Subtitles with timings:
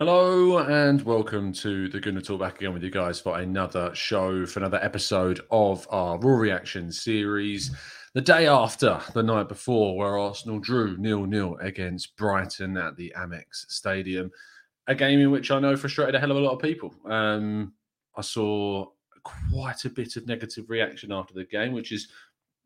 [0.00, 4.44] Hello and welcome to the Gooner Talk back again with you guys for another show,
[4.44, 7.70] for another episode of our Raw Reaction series.
[8.12, 13.14] The day after, the night before, where Arsenal drew nil nil against Brighton at the
[13.16, 14.32] Amex Stadium,
[14.88, 16.92] a game in which I know frustrated a hell of a lot of people.
[17.08, 17.72] Um,
[18.16, 18.86] I saw
[19.22, 22.08] quite a bit of negative reaction after the game, which is,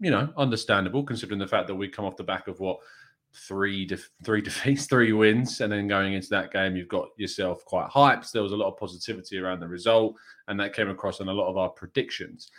[0.01, 2.79] you know, understandable considering the fact that we come off the back of what
[3.35, 7.65] three def- three defeats, three wins, and then going into that game, you've got yourself
[7.65, 8.33] quite hyped.
[8.33, 10.15] There was a lot of positivity around the result,
[10.49, 12.51] and that came across in a lot of our predictions.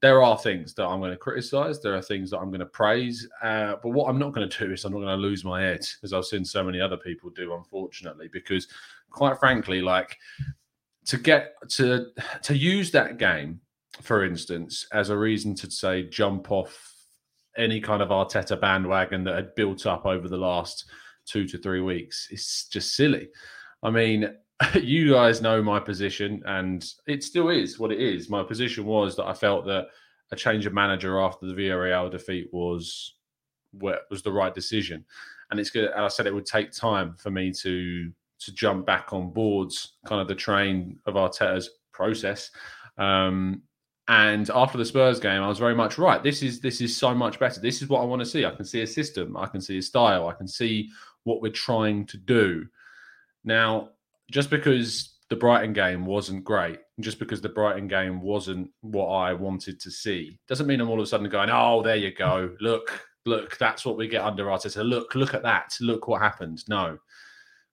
[0.00, 1.80] There are things that I'm going to criticize.
[1.80, 3.26] There are things that I'm going to praise.
[3.42, 5.62] Uh, but what I'm not going to do is I'm not going to lose my
[5.62, 8.28] head, as I've seen so many other people do, unfortunately.
[8.30, 8.68] Because,
[9.10, 10.18] quite frankly, like
[11.06, 12.08] to get to
[12.42, 13.60] to use that game,
[14.02, 16.93] for instance, as a reason to say jump off
[17.56, 20.84] any kind of Arteta bandwagon that had built up over the last
[21.26, 22.28] two to three weeks.
[22.30, 23.28] It's just silly.
[23.82, 24.34] I mean,
[24.74, 28.30] you guys know my position, and it still is what it is.
[28.30, 29.86] My position was that I felt that
[30.32, 33.14] a change of manager after the Villarreal defeat was
[34.10, 35.04] was the right decision,
[35.50, 35.90] and it's good.
[35.90, 39.94] And I said it would take time for me to to jump back on boards,
[40.06, 42.50] kind of the train of Arteta's process.
[42.98, 43.62] Um,
[44.08, 46.22] and after the Spurs game, I was very much right.
[46.22, 47.60] This is this is so much better.
[47.60, 48.44] This is what I want to see.
[48.44, 49.36] I can see a system.
[49.36, 50.28] I can see a style.
[50.28, 50.90] I can see
[51.24, 52.66] what we're trying to do.
[53.44, 53.90] Now,
[54.30, 59.32] just because the Brighton game wasn't great, just because the Brighton game wasn't what I
[59.32, 62.54] wanted to see, doesn't mean I'm all of a sudden going, "Oh, there you go.
[62.60, 64.86] Look, look, that's what we get under Arteta.
[64.86, 65.72] Look, look at that.
[65.80, 66.98] Look what happened." No,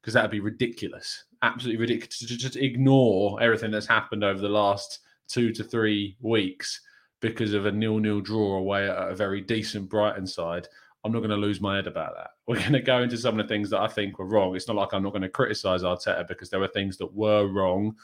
[0.02, 1.26] because that would be ridiculous.
[1.42, 2.20] Absolutely ridiculous.
[2.20, 5.00] To just ignore everything that's happened over the last
[5.32, 6.82] two to three weeks
[7.22, 10.68] because of a nil-nil draw away at a very decent Brighton side,
[11.04, 12.32] I'm not going to lose my head about that.
[12.48, 14.56] We're going to go into some of the things that I think were wrong.
[14.56, 17.48] It's not like I'm not going to criticise Arteta because there were things that were
[17.48, 17.96] wrong.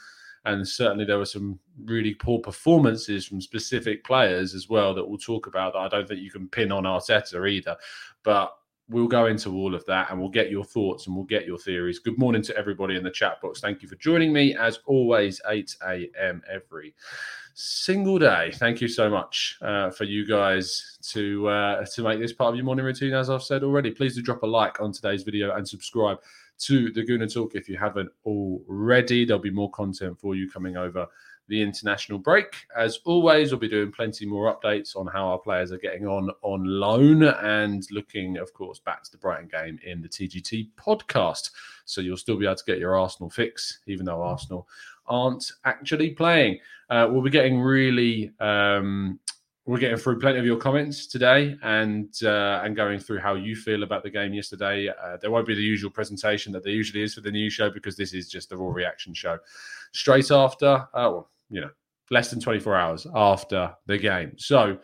[0.44, 5.18] And certainly there were some really poor performances from specific players as well that we'll
[5.18, 7.76] talk about that I don't think you can pin on Arteta either.
[8.22, 8.52] But
[8.88, 11.58] we'll go into all of that and we'll get your thoughts and we'll get your
[11.58, 11.98] theories.
[11.98, 13.60] Good morning to everybody in the chat box.
[13.60, 14.56] Thank you for joining me.
[14.56, 16.42] As always, 8 a.m.
[16.50, 16.94] every
[17.54, 18.52] single day.
[18.54, 22.56] Thank you so much uh, for you guys to uh, to make this part of
[22.56, 23.12] your morning routine.
[23.12, 26.18] As I've said already, please do drop a like on today's video and subscribe
[26.60, 29.24] to the Gooner Talk if you haven't already.
[29.24, 31.06] There'll be more content for you coming over
[31.48, 32.66] the international break.
[32.76, 36.30] As always, we'll be doing plenty more updates on how our players are getting on
[36.42, 41.50] on loan and looking, of course, back to the Brighton game in the TGT podcast.
[41.84, 44.68] So you'll still be able to get your Arsenal fix, even though Arsenal
[45.06, 46.58] aren't actually playing.
[46.90, 48.32] Uh, we'll be getting really.
[48.40, 49.18] Um,
[49.68, 53.54] we're getting through plenty of your comments today and uh, and going through how you
[53.54, 54.88] feel about the game yesterday.
[54.88, 57.68] Uh, there won't be the usual presentation that there usually is for the news show
[57.68, 59.36] because this is just the raw reaction show.
[59.92, 61.70] Straight after, uh, well, you know,
[62.10, 64.32] less than 24 hours after the game.
[64.38, 64.78] So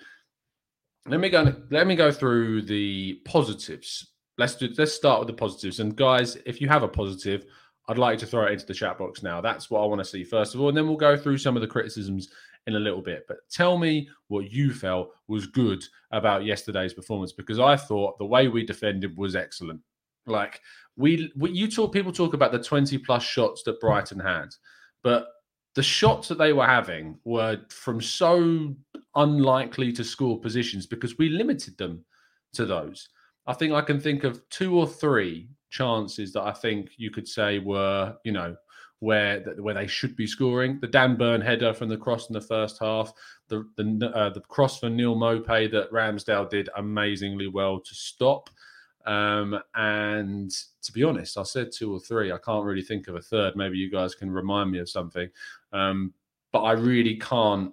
[1.07, 1.55] let me go.
[1.71, 4.13] Let me go through the positives.
[4.39, 4.69] Let's do.
[4.77, 5.81] Let's start with the positives.
[5.81, 7.45] And guys, if you have a positive,
[7.89, 9.41] I'd like you to throw it into the chat box now.
[9.41, 11.57] That's what I want to see first of all, and then we'll go through some
[11.57, 12.31] of the criticisms
[12.67, 13.25] in a little bit.
[13.29, 18.25] But tell me what you felt was good about yesterday's performance because I thought the
[18.25, 19.81] way we defended was excellent.
[20.27, 20.61] Like
[20.97, 24.49] we, we you talk people talk about the 20 plus shots that Brighton had,
[25.03, 25.27] but
[25.75, 28.75] the shots that they were having were from so
[29.17, 32.05] unlikely to score positions because we limited them
[32.53, 33.09] to those.
[33.47, 37.29] I think I can think of two or three chances that I think you could
[37.29, 38.57] say were, you know,
[39.01, 40.79] where where they should be scoring.
[40.81, 43.13] The Dan Burn header from the cross in the first half,
[43.49, 48.49] the the uh, the cross for Neal Maupay that Ramsdale did amazingly well to stop.
[49.05, 50.51] Um, and
[50.83, 52.33] to be honest, I said two or three.
[52.33, 53.55] I can't really think of a third.
[53.57, 55.29] Maybe you guys can remind me of something.
[55.75, 56.15] Um,
[56.53, 57.73] but I really can't.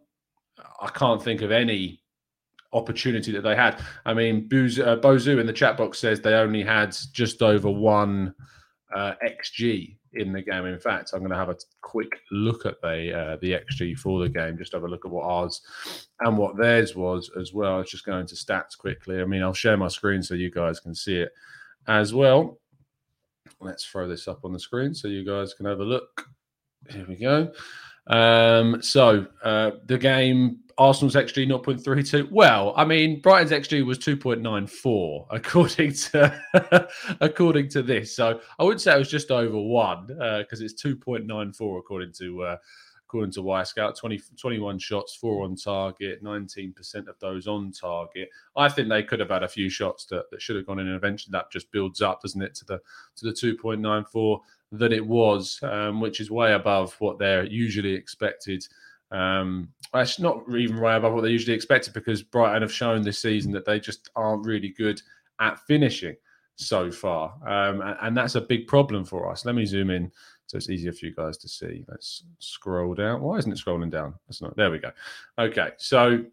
[0.82, 2.02] I can't think of any
[2.74, 3.82] opportunity that they had.
[4.06, 7.70] I mean, Bozu, uh, Bozu in the chat box says they only had just over
[7.70, 8.34] one
[8.94, 10.66] uh, xG in the game.
[10.66, 14.20] In fact, I'm going to have a quick look at the uh, the xG for
[14.20, 14.58] the game.
[14.58, 15.62] Just have a look at what ours
[16.22, 17.78] and what theirs was as well.
[17.78, 19.22] Let's just going to stats quickly.
[19.22, 21.32] I mean, I'll share my screen so you guys can see it
[21.88, 22.60] as well.
[23.60, 26.28] Let's throw this up on the screen so you guys can have a look.
[26.90, 27.52] Here we go.
[28.08, 32.32] Um, so uh, the game Arsenal's XG 0.32.
[32.32, 36.88] Well, I mean, Brighton's XG was 2.94 according to
[37.22, 38.16] according to this.
[38.16, 42.44] So I would say it was just over one because uh, it's 2.94 according to
[42.44, 42.58] uh,
[43.12, 43.98] according to Wyscout.
[43.98, 48.30] 20, 21 shots, four on target, 19% of those on target.
[48.56, 50.88] I think they could have had a few shots that, that should have gone in,
[50.88, 52.80] and eventually that just builds up, doesn't it, to the
[53.18, 54.40] to the 2.94
[54.74, 58.66] that it was, um, which is way above what they're usually expected.
[59.12, 63.52] Um, not even way above what they usually expected because Brighton have shown this season
[63.52, 65.02] that they just aren't really good
[65.42, 66.16] at finishing
[66.56, 69.46] so far, um, and, and, that's a big problem for us.
[69.46, 70.12] Let me zoom in
[70.52, 71.86] so it's easier for you guys to see.
[71.88, 73.22] Let's scroll down.
[73.22, 74.16] Why isn't it scrolling down?
[74.28, 74.54] That's not.
[74.58, 74.92] There we go.
[75.40, 76.26] Okay, so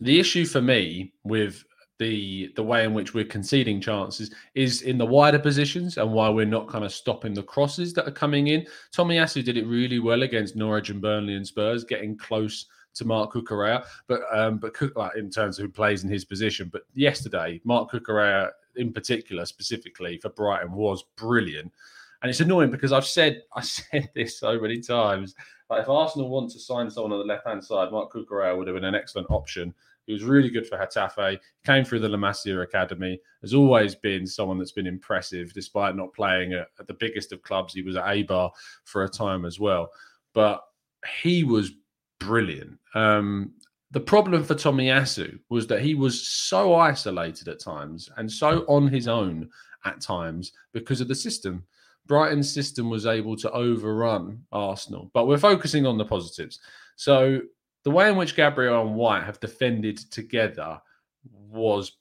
[0.00, 1.64] the issue for me with
[1.98, 6.28] the the way in which we're conceding chances is in the wider positions and why
[6.28, 8.64] we're not kind of stopping the crosses that are coming in.
[8.94, 13.32] Tomiyasu did it really well against Norwich and Burnley and Spurs, getting close to Mark
[13.32, 14.72] Cucurella, but um, but
[15.16, 16.70] in terms of who plays in his position.
[16.72, 21.72] But yesterday, Mark Cucurella in particular, specifically for Brighton, was brilliant.
[22.22, 25.34] And it's annoying because I've said I said this so many times.
[25.68, 28.66] Like if Arsenal want to sign someone on the left hand side, Mark Cucurella would
[28.68, 29.74] have been an excellent option
[30.06, 31.38] he was really good for Getafe.
[31.64, 33.20] Came through the La Masia Academy.
[33.40, 37.42] Has always been someone that's been impressive, despite not playing at, at the biggest of
[37.42, 37.74] clubs.
[37.74, 38.50] He was at Eibar
[38.84, 39.90] for a time as well,
[40.34, 40.62] but
[41.22, 41.72] he was
[42.18, 42.78] brilliant.
[42.94, 43.52] Um,
[43.92, 48.88] the problem for Tomiyasu was that he was so isolated at times and so on
[48.88, 49.50] his own
[49.84, 51.64] at times because of the system.
[52.06, 56.58] Brighton's system was able to overrun Arsenal, but we're focusing on the positives.
[56.96, 57.40] So
[57.84, 60.80] the way in which Gabriel and White have defended together
[61.50, 61.92] was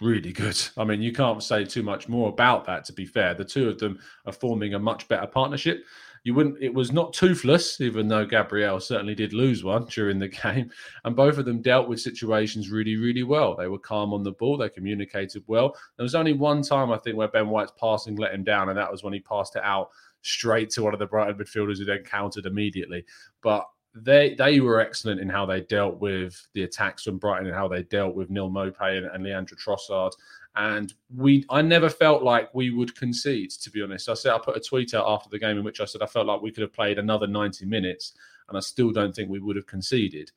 [0.00, 0.60] really good.
[0.76, 2.84] I mean, you can't say too much more about that.
[2.86, 5.84] To be fair, the two of them are forming a much better partnership.
[6.24, 6.62] You wouldn't.
[6.62, 10.70] It was not toothless, even though Gabriel certainly did lose one during the game,
[11.04, 13.54] and both of them dealt with situations really, really well.
[13.56, 14.56] They were calm on the ball.
[14.56, 15.74] They communicated well.
[15.96, 18.78] There was only one time I think where Ben White's passing let him down, and
[18.78, 19.90] that was when he passed it out
[20.22, 23.04] straight to one of the Brighton midfielders who then countered immediately.
[23.42, 27.56] But they they were excellent in how they dealt with the attacks from Brighton and
[27.56, 30.12] how they dealt with Neal Maupay and, and Leandro Trossard.
[30.58, 33.52] And we, I never felt like we would concede.
[33.52, 35.80] To be honest, I said I put a tweet out after the game in which
[35.80, 38.14] I said I felt like we could have played another ninety minutes,
[38.48, 40.32] and I still don't think we would have conceded.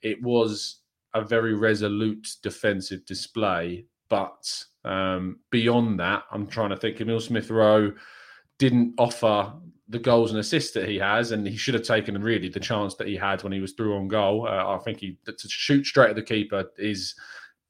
[0.00, 0.80] It was
[1.12, 6.98] a very resolute defensive display, but um, beyond that, I'm trying to think.
[7.02, 7.92] Emile Smith Rowe
[8.56, 9.52] didn't offer
[9.90, 12.94] the goals and assists that he has, and he should have taken really the chance
[12.94, 14.46] that he had when he was through on goal.
[14.48, 17.14] Uh, I think he to shoot straight at the keeper is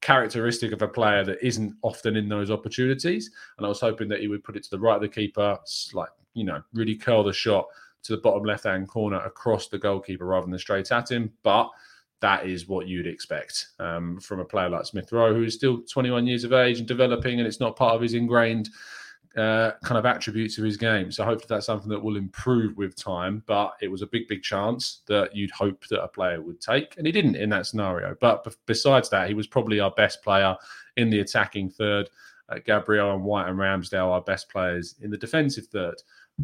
[0.01, 3.31] characteristic of a player that isn't often in those opportunities.
[3.57, 5.59] And I was hoping that he would put it to the right of the keeper,
[5.93, 7.67] like you know, really curl the shot
[8.05, 11.33] to the bottom left hand corner across the goalkeeper rather than straight at him.
[11.43, 11.71] But
[12.21, 15.83] that is what you'd expect um, from a player like Smith Rowe, who is still
[15.83, 18.71] 21 years of age and developing, and it's not part of his ingrained
[19.39, 21.13] uh, kind of attributes of his game.
[21.13, 23.43] So hopefully that's something that will improve with time.
[23.47, 26.97] But it was a big, big chance that you'd hope that a player would take,
[26.97, 28.17] and he didn't in that scenario.
[28.21, 30.57] But b- besides that, he was probably our best player
[30.97, 32.11] in the attacking third.
[32.49, 36.03] Uh, Gabriel and White and Ramsdale are best players in the defensive third.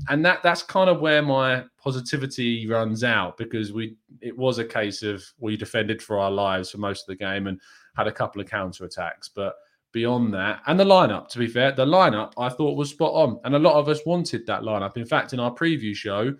[0.08, 4.64] And that that's kind of where my positivity runs out because we it was a
[4.64, 7.60] case of we defended for our lives for most of the game and
[7.96, 9.54] had a couple of counter attacks, but
[9.94, 10.60] beyond that.
[10.66, 13.40] And the lineup, to be fair, the lineup I thought was spot on.
[13.44, 14.98] And a lot of us wanted that lineup.
[14.98, 16.34] In fact, in our preview show,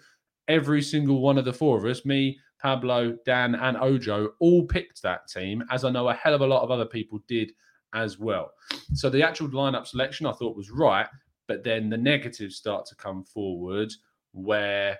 [0.48, 5.00] every single one of the four of us, me, Pablo, Dan, and Ojo all picked
[5.02, 7.52] that team, as I know a hell of a lot of other people did
[7.94, 8.50] as well.
[8.92, 11.06] So the actual lineup selection I thought was right,
[11.46, 13.92] but then the negatives start to come forward
[14.32, 14.98] where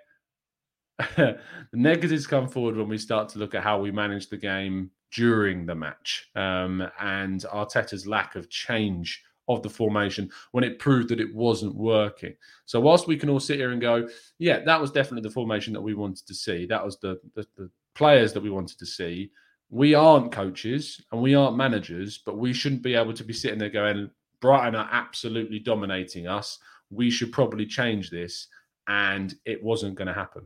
[1.17, 1.39] the
[1.73, 5.65] negatives come forward when we start to look at how we manage the game during
[5.65, 11.21] the match um, and Arteta's lack of change of the formation when it proved that
[11.21, 12.35] it wasn't working.
[12.67, 15.73] So whilst we can all sit here and go, yeah, that was definitely the formation
[15.75, 16.67] that we wanted to see.
[16.67, 19.31] That was the, the, the players that we wanted to see.
[19.71, 23.59] We aren't coaches and we aren't managers, but we shouldn't be able to be sitting
[23.59, 26.59] there going, Brighton are absolutely dominating us.
[26.91, 28.49] We should probably change this.
[28.89, 30.43] And it wasn't going to happen.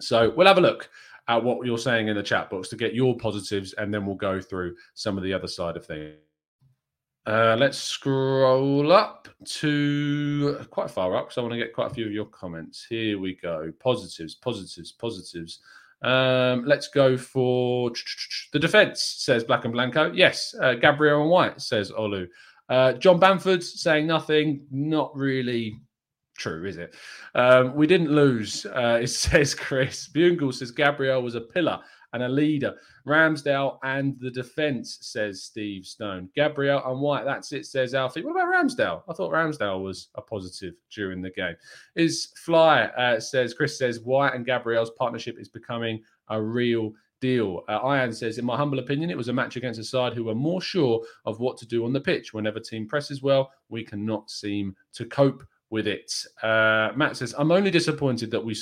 [0.00, 0.90] So we'll have a look
[1.28, 4.16] at what you're saying in the chat box to get your positives, and then we'll
[4.16, 6.16] go through some of the other side of things.
[7.26, 11.94] Uh, let's scroll up to quite far up because I want to get quite a
[11.94, 12.86] few of your comments.
[12.88, 13.70] Here we go.
[13.80, 15.60] Positives, positives, positives.
[16.00, 17.90] Um, let's go for
[18.52, 20.10] the defense, says Black and Blanco.
[20.12, 20.54] Yes.
[20.58, 22.28] Uh, Gabriel and White, says Olu.
[22.70, 24.66] Uh, John Bamford saying nothing.
[24.70, 25.78] Not really
[26.38, 26.94] true, is it?
[27.34, 30.08] Um, we didn't lose, uh, it says Chris.
[30.08, 31.80] Bungle says Gabriel was a pillar
[32.14, 32.74] and a leader.
[33.06, 36.30] Ramsdale and the defence, says Steve Stone.
[36.34, 38.22] Gabriel and White, that's it, says Alfie.
[38.22, 39.02] What about Ramsdale?
[39.08, 41.56] I thought Ramsdale was a positive during the game.
[41.96, 47.64] Is Fly, uh, says Chris says White and Gabriel's partnership is becoming a real deal.
[47.68, 50.24] Uh, Ian says, in my humble opinion, it was a match against a side who
[50.24, 52.32] were more sure of what to do on the pitch.
[52.32, 56.12] Whenever team presses well, we cannot seem to cope with it.
[56.42, 58.54] Uh, Matt says, I'm only disappointed that we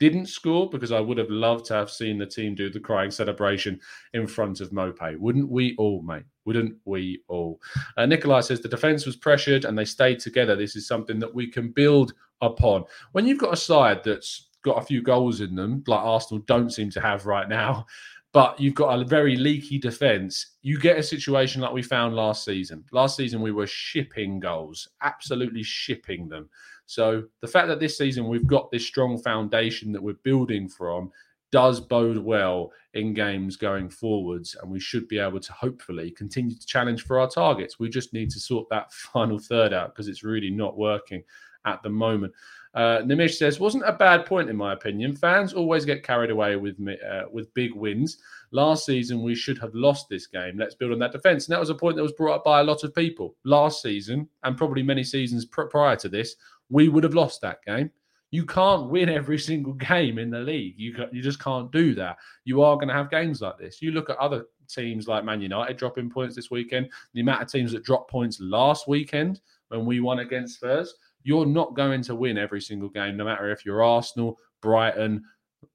[0.00, 3.10] didn't score because I would have loved to have seen the team do the crying
[3.10, 3.80] celebration
[4.14, 5.18] in front of Maupay.
[5.18, 6.24] Wouldn't we all, mate?
[6.44, 7.60] Wouldn't we all?
[7.96, 10.56] Uh, Nikolai says the defense was pressured and they stayed together.
[10.56, 12.84] This is something that we can build upon.
[13.12, 16.70] When you've got a side that's got a few goals in them, like Arsenal don't
[16.70, 17.86] seem to have right now,
[18.32, 20.56] but you've got a very leaky defense.
[20.62, 22.84] You get a situation like we found last season.
[22.92, 26.48] Last season, we were shipping goals, absolutely shipping them.
[26.86, 31.10] So the fact that this season we've got this strong foundation that we're building from
[31.50, 36.54] does bode well in games going forwards, and we should be able to hopefully continue
[36.54, 37.78] to challenge for our targets.
[37.78, 41.22] We just need to sort that final third out because it's really not working
[41.64, 42.32] at the moment.
[42.74, 45.16] Uh, Nimish says, wasn't a bad point in my opinion.
[45.16, 48.18] Fans always get carried away with uh, with big wins.
[48.50, 50.56] Last season we should have lost this game.
[50.58, 51.46] Let's build on that defense.
[51.46, 53.82] And that was a point that was brought up by a lot of people last
[53.82, 56.36] season and probably many seasons pr- prior to this
[56.70, 57.90] we would have lost that game.
[58.30, 60.74] You can't win every single game in the league.
[60.76, 62.18] You you just can't do that.
[62.44, 63.80] You are going to have games like this.
[63.80, 66.90] You look at other teams like Man United dropping points this weekend.
[67.14, 70.94] The amount of teams that dropped points last weekend when we won against Spurs.
[71.28, 75.22] You're not going to win every single game, no matter if you're Arsenal, Brighton,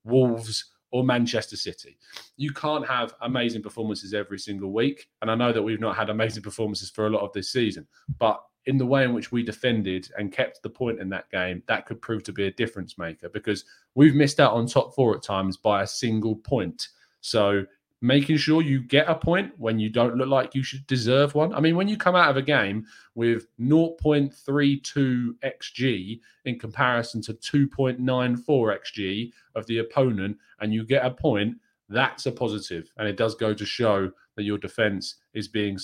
[0.03, 1.99] Wolves, or Manchester City.
[2.37, 5.09] You can't have amazing performances every single week.
[5.21, 7.85] And I know that we've not had amazing performances for a lot of this season,
[8.17, 11.61] but in the way in which we defended and kept the point in that game,
[11.67, 15.15] that could prove to be a difference maker because we've missed out on top four
[15.15, 16.87] at times by a single point.
[17.21, 17.63] So
[18.03, 21.53] making sure you get a point when you don't look like you should deserve one.
[21.53, 27.33] I mean, when you come out of a game with 0.32 xg in comparison to
[27.33, 31.55] 2.94 xg of the opponent and you get a point,
[31.87, 32.91] that's a positive.
[32.97, 35.79] And it does go to show that your defense is being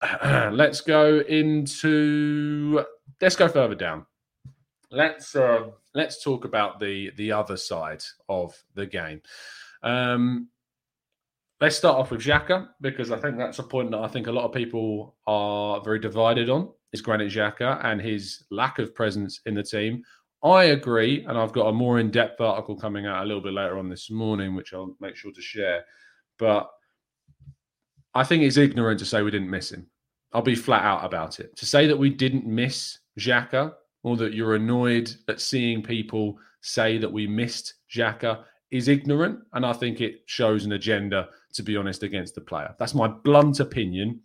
[0.24, 2.82] let's go into
[3.20, 4.06] let's go further down.
[4.90, 9.20] Let's uh, let's talk about the the other side of the game.
[9.82, 10.48] Um,
[11.60, 14.32] let's start off with Xhaka because I think that's a point that I think a
[14.32, 16.70] lot of people are very divided on.
[16.92, 20.02] Is Granit Xhaka and his lack of presence in the team.
[20.44, 23.78] I agree, and I've got a more in-depth article coming out a little bit later
[23.78, 25.84] on this morning, which I'll make sure to share.
[26.38, 26.70] But
[28.14, 29.86] I think it's ignorant to say we didn't miss him.
[30.32, 31.56] I'll be flat out about it.
[31.56, 36.98] To say that we didn't miss Xhaka or that you're annoyed at seeing people say
[36.98, 38.44] that we missed Xhaka
[38.74, 39.38] is ignorant.
[39.52, 42.74] And I think it shows an agenda, to be honest, against the player.
[42.76, 44.20] That's my blunt opinion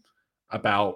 [0.50, 0.96] about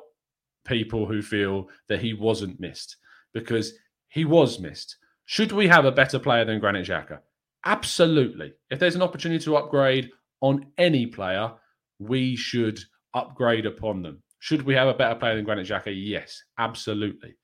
[0.66, 2.98] people who feel that he wasn't missed
[3.32, 3.74] because
[4.08, 4.98] he was missed.
[5.26, 7.20] Should we have a better player than Granit Xhaka?
[7.64, 8.54] Absolutely.
[8.72, 10.10] If there's an opportunity to upgrade
[10.42, 11.52] on any player,
[12.00, 12.80] we should
[13.14, 14.24] upgrade upon them.
[14.40, 15.94] Should we have a better player than Granit Xhaka?
[15.96, 17.36] Yes, absolutely.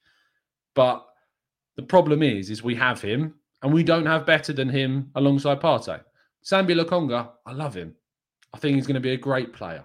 [0.73, 1.05] But
[1.77, 5.59] the problem is, is we have him and we don't have better than him alongside
[5.59, 6.01] Partey.
[6.43, 7.95] Sambi Lokonga, I love him.
[8.53, 9.83] I think he's going to be a great player,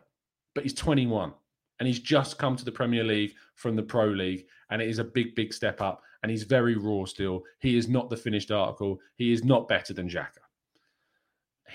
[0.55, 1.33] but he's 21
[1.81, 5.01] and he's just come to the Premier League from the Pro League, and it is
[5.01, 6.03] a big, big step up.
[6.23, 7.43] And he's very raw still.
[7.59, 8.99] He is not the finished article.
[9.17, 10.45] He is not better than Xhaka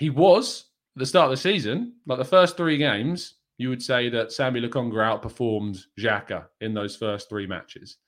[0.00, 0.64] he was
[0.96, 4.28] at the start of the season, like the first three games, you would say that
[4.28, 7.98] Sambi Lokonga outperformed Xhaka in those first three matches.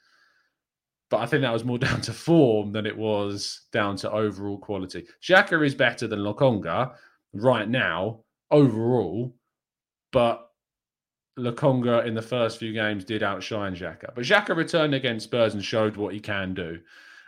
[1.12, 4.56] But I think that was more down to form than it was down to overall
[4.56, 5.06] quality.
[5.22, 6.94] Xhaka is better than Lokonga
[7.34, 9.36] right now, overall,
[10.10, 10.48] but
[11.38, 14.14] Lokonga in the first few games did outshine Xhaka.
[14.14, 16.80] But Xhaka returned against Spurs and showed what he can do.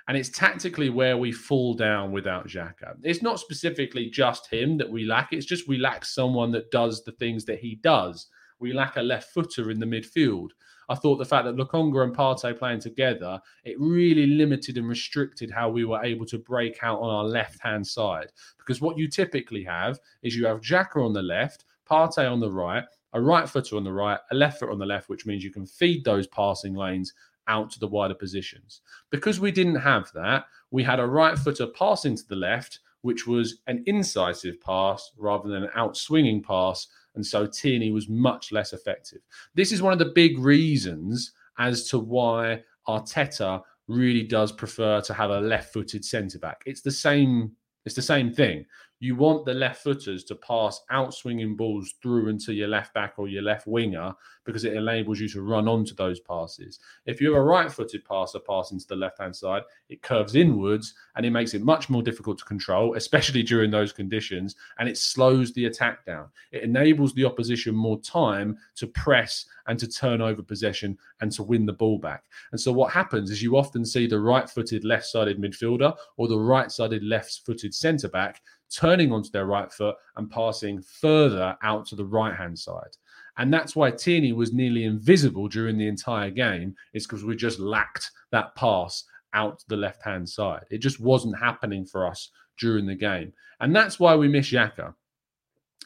[0.09, 2.97] And it's tactically where we fall down without Xhaka.
[3.03, 5.35] It's not specifically just him that we lack.
[5.35, 8.29] It's just we lack someone that does the things that he does.
[8.59, 10.51] We lack a left footer in the midfield.
[10.89, 15.51] I thought the fact that Lokonga and Partey playing together, it really limited and restricted
[15.51, 18.33] how we were able to break out on our left hand side.
[18.59, 22.51] Because what you typically have is you have Xhaka on the left, Partey on the
[22.51, 25.45] right, a right footer on the right, a left foot on the left, which means
[25.45, 27.15] you can feed those passing lanes
[27.47, 28.81] out to the wider positions.
[29.11, 33.27] Because we didn't have that, we had a right footer passing to the left, which
[33.27, 36.87] was an incisive pass rather than an outswinging pass.
[37.15, 39.21] And so Tierney was much less effective.
[39.55, 45.13] This is one of the big reasons as to why Arteta really does prefer to
[45.13, 46.63] have a left footed centre back.
[46.65, 47.53] It's the same.
[47.85, 48.65] It's the same thing.
[49.05, 53.19] You want the left footers to pass out swinging balls through into your left back
[53.19, 54.15] or your left winger
[54.47, 56.81] because it enables you to run onto those passes.
[57.05, 60.37] If you have a right footed passer passing to the left hand side, it curves
[60.37, 64.89] inwards and it makes it much more difficult to control, especially during those conditions, and
[64.89, 66.31] it slows the attack down.
[66.51, 71.43] It enables the opposition more time to press and to turn over possession and to
[71.43, 72.25] win the ball back.
[72.53, 76.29] And so what happens is you often see the right footed left sided midfielder or
[76.29, 78.41] the right sided left footed centre back
[78.71, 82.97] turning onto their right foot and passing further out to the right hand side.
[83.37, 87.59] And that's why Tierney was nearly invisible during the entire game, is because we just
[87.59, 90.65] lacked that pass out to the left hand side.
[90.71, 93.33] It just wasn't happening for us during the game.
[93.61, 94.95] And that's why we miss Xhaka.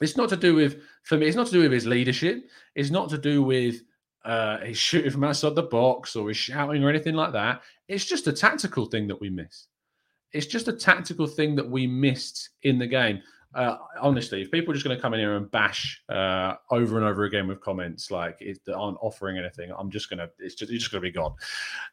[0.01, 2.45] It's not to do with, for me, it's not to do with his leadership.
[2.75, 3.83] It's not to do with
[4.25, 7.63] uh, his shooting from outside the box or his shouting or anything like that.
[7.89, 9.67] It's just a tactical thing that we miss
[10.33, 13.21] it's just a tactical thing that we missed in the game.
[13.55, 16.99] Uh, honestly, if people are just going to come in here and bash uh, over
[16.99, 20.31] and over again with comments like it, that aren't offering anything, I'm just going to,
[20.39, 21.35] it's just, you're just going to be gone.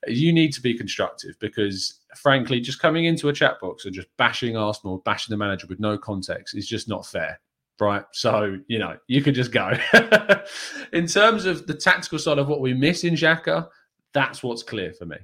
[0.06, 4.10] You need to be constructive because, frankly, just coming into a chat box and just
[4.18, 7.40] bashing Arsenal, bashing the manager with no context is just not fair.
[7.80, 8.04] Right.
[8.12, 9.72] So, you know, you could just go.
[10.94, 13.68] in terms of the tactical side of what we miss in Xhaka,
[14.14, 15.18] that's what's clear for me.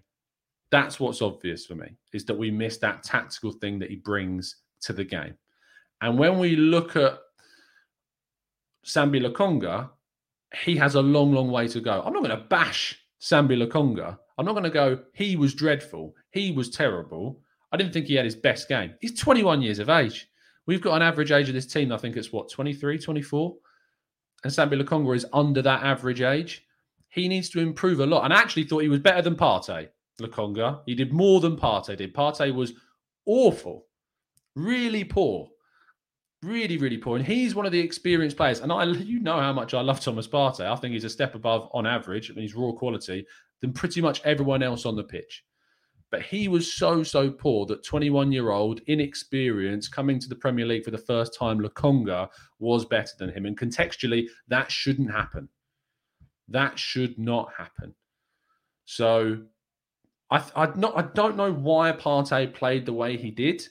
[0.72, 4.56] That's what's obvious for me is that we miss that tactical thing that he brings
[4.82, 5.36] to the game.
[6.02, 7.20] And when we look at
[8.86, 9.90] Sambi Lokonga,
[10.64, 12.02] he has a long, long way to go.
[12.06, 14.18] I'm not going to bash Sambi Lokonga.
[14.38, 16.16] I'm not going to go, he was dreadful.
[16.32, 17.42] He was terrible.
[17.72, 18.94] I didn't think he had his best game.
[19.00, 20.28] He's 21 years of age.
[20.66, 23.56] We've got an average age of this team, I think it's what, 23, 24?
[24.44, 26.66] And Sambi Lokonga is under that average age.
[27.10, 28.24] He needs to improve a lot.
[28.24, 29.90] And I actually thought he was better than Partey.
[30.24, 30.82] Lokonga.
[30.86, 32.14] He did more than Partey did.
[32.14, 32.74] Partey was
[33.26, 33.88] awful,
[34.56, 35.50] really poor,
[36.44, 37.18] really, really poor.
[37.18, 38.60] And he's one of the experienced players.
[38.60, 40.66] And I, you know how much I love Thomas Partey.
[40.66, 43.26] I think he's a step above, on average, and he's raw quality
[43.62, 45.44] than pretty much everyone else on the pitch.
[46.10, 50.66] But he was so, so poor that 21 year old, inexperienced, coming to the Premier
[50.66, 52.28] League for the first time, Lokonga
[52.60, 53.46] was better than him.
[53.46, 55.48] And contextually, that shouldn't happen.
[56.50, 57.96] That should not happen.
[58.84, 59.44] So
[60.32, 63.68] I I not I don't know why Partey played the way he did,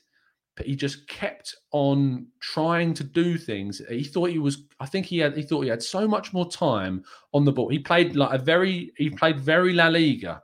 [0.57, 3.81] but he just kept on trying to do things.
[3.89, 4.65] He thought he was.
[4.79, 5.37] I think he had.
[5.37, 7.71] He thought he had so much more time on the ball.
[7.71, 8.93] He played like a very.
[8.97, 10.43] He played very La Liga,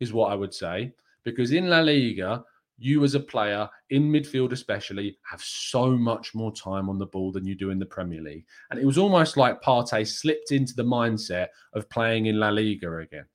[0.00, 0.92] is what I would say,
[1.24, 2.42] because in La Liga.
[2.82, 7.30] You, as a player in midfield, especially, have so much more time on the ball
[7.30, 8.46] than you do in the Premier League.
[8.70, 12.96] And it was almost like Partey slipped into the mindset of playing in La Liga
[12.96, 13.26] again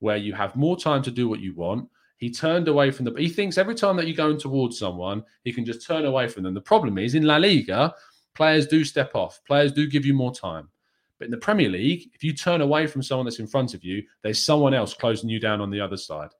[0.00, 1.88] where you have more time to do what you want.
[2.16, 3.14] He turned away from the.
[3.16, 6.42] He thinks every time that you're going towards someone, he can just turn away from
[6.42, 6.52] them.
[6.52, 7.94] The problem is in La Liga,
[8.34, 9.40] players do step off.
[9.46, 10.68] Players do give you more time.
[11.18, 13.84] But in the Premier League, if you turn away from someone that's in front of
[13.84, 16.30] you, there's someone else closing you down on the other side,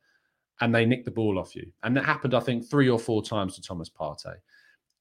[0.60, 1.70] and they nick the ball off you.
[1.82, 4.36] And that happened, I think, three or four times to Thomas Partey.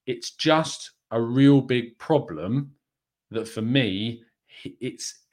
[0.05, 2.71] It's just a real big problem
[3.31, 4.23] that for me,
[4.63, 5.25] it's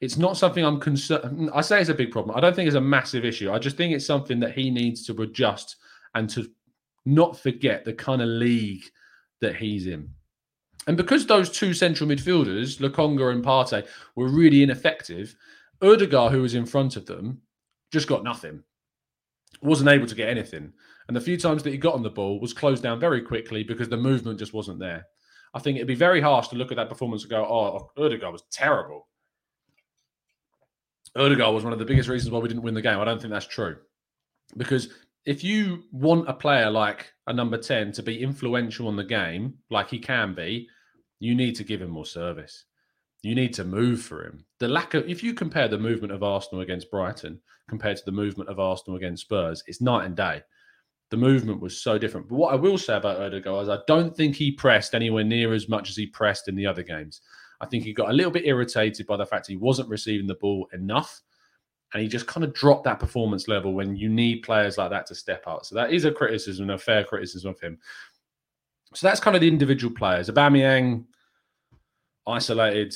[0.00, 1.50] it's not something I'm concerned.
[1.54, 2.36] I say it's a big problem.
[2.36, 3.50] I don't think it's a massive issue.
[3.50, 5.76] I just think it's something that he needs to adjust
[6.14, 6.48] and to
[7.04, 8.84] not forget the kind of league
[9.40, 10.10] that he's in.
[10.86, 15.34] And because those two central midfielders, Lokonga and Partey, were really ineffective,
[15.82, 17.42] Odegaard, who was in front of them,
[17.92, 18.62] just got nothing.
[19.62, 20.72] Wasn't able to get anything.
[21.08, 23.64] And the few times that he got on the ball was closed down very quickly
[23.64, 25.06] because the movement just wasn't there.
[25.54, 28.32] I think it'd be very harsh to look at that performance and go, "Oh, Ødegaard
[28.32, 29.08] was terrible."
[31.16, 33.00] Ødegaard was one of the biggest reasons why we didn't win the game.
[33.00, 33.76] I don't think that's true,
[34.56, 34.88] because
[35.24, 39.54] if you want a player like a number ten to be influential on the game,
[39.70, 40.68] like he can be,
[41.18, 42.64] you need to give him more service.
[43.22, 44.46] You need to move for him.
[44.60, 48.12] The lack of, if you compare the movement of Arsenal against Brighton compared to the
[48.12, 50.42] movement of Arsenal against Spurs, it's night and day.
[51.10, 52.28] The movement was so different.
[52.28, 55.54] But what I will say about Ødegaard is I don't think he pressed anywhere near
[55.54, 57.22] as much as he pressed in the other games.
[57.60, 60.34] I think he got a little bit irritated by the fact he wasn't receiving the
[60.34, 61.22] ball enough.
[61.94, 65.06] And he just kind of dropped that performance level when you need players like that
[65.06, 65.64] to step up.
[65.64, 67.78] So that is a criticism, a fair criticism of him.
[68.94, 70.28] So that's kind of the individual players.
[70.28, 71.04] Aubameyang,
[72.26, 72.94] isolated,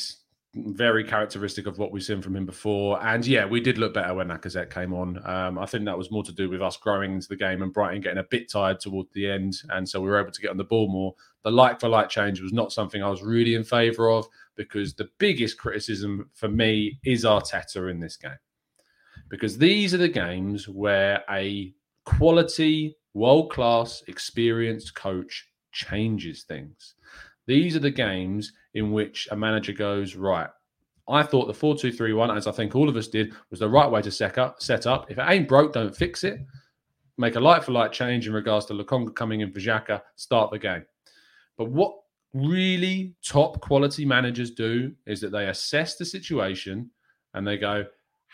[0.54, 3.02] very characteristic of what we've seen from him before.
[3.02, 5.18] And yeah, we did look better when Lacazette came on.
[5.26, 7.72] Um, I think that was more to do with us growing into the game and
[7.72, 9.62] Brighton getting a bit tired toward the end.
[9.70, 11.14] And so we were able to get on the ball more.
[11.42, 14.94] The like for like change was not something I was really in favour of because
[14.94, 18.32] the biggest criticism for me is Arteta in this game.
[19.30, 21.72] Because these are the games where a
[22.04, 26.94] quality, world class, experienced coach changes things.
[27.46, 30.48] These are the games in which a manager goes, right,
[31.08, 33.60] I thought the 4 2 3 1, as I think all of us did, was
[33.60, 34.62] the right way to set up.
[34.62, 35.10] Set up.
[35.10, 36.40] If it ain't broke, don't fix it.
[37.18, 40.50] Make a light for light change in regards to Lokonga coming in for Xhaka, start
[40.50, 40.84] the game.
[41.58, 41.94] But what
[42.32, 46.90] really top quality managers do is that they assess the situation
[47.34, 47.84] and they go,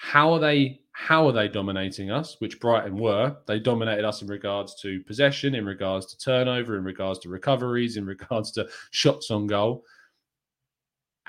[0.00, 2.36] how are they how are they dominating us?
[2.40, 3.36] Which Brighton were.
[3.46, 7.96] They dominated us in regards to possession, in regards to turnover, in regards to recoveries,
[7.96, 9.84] in regards to shots on goal.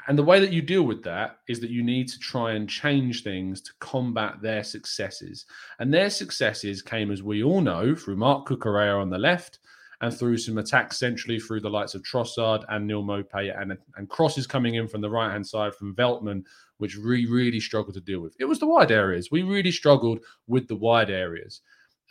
[0.07, 2.67] And the way that you deal with that is that you need to try and
[2.67, 5.45] change things to combat their successes.
[5.77, 9.59] And their successes came, as we all know, through Mark Cucurella on the left
[10.01, 14.09] and through some attacks centrally through the likes of Trossard and Neal Maupay and, and
[14.09, 16.43] crosses coming in from the right hand side from Veltman,
[16.77, 18.35] which we really struggled to deal with.
[18.39, 19.29] It was the wide areas.
[19.31, 21.61] We really struggled with the wide areas.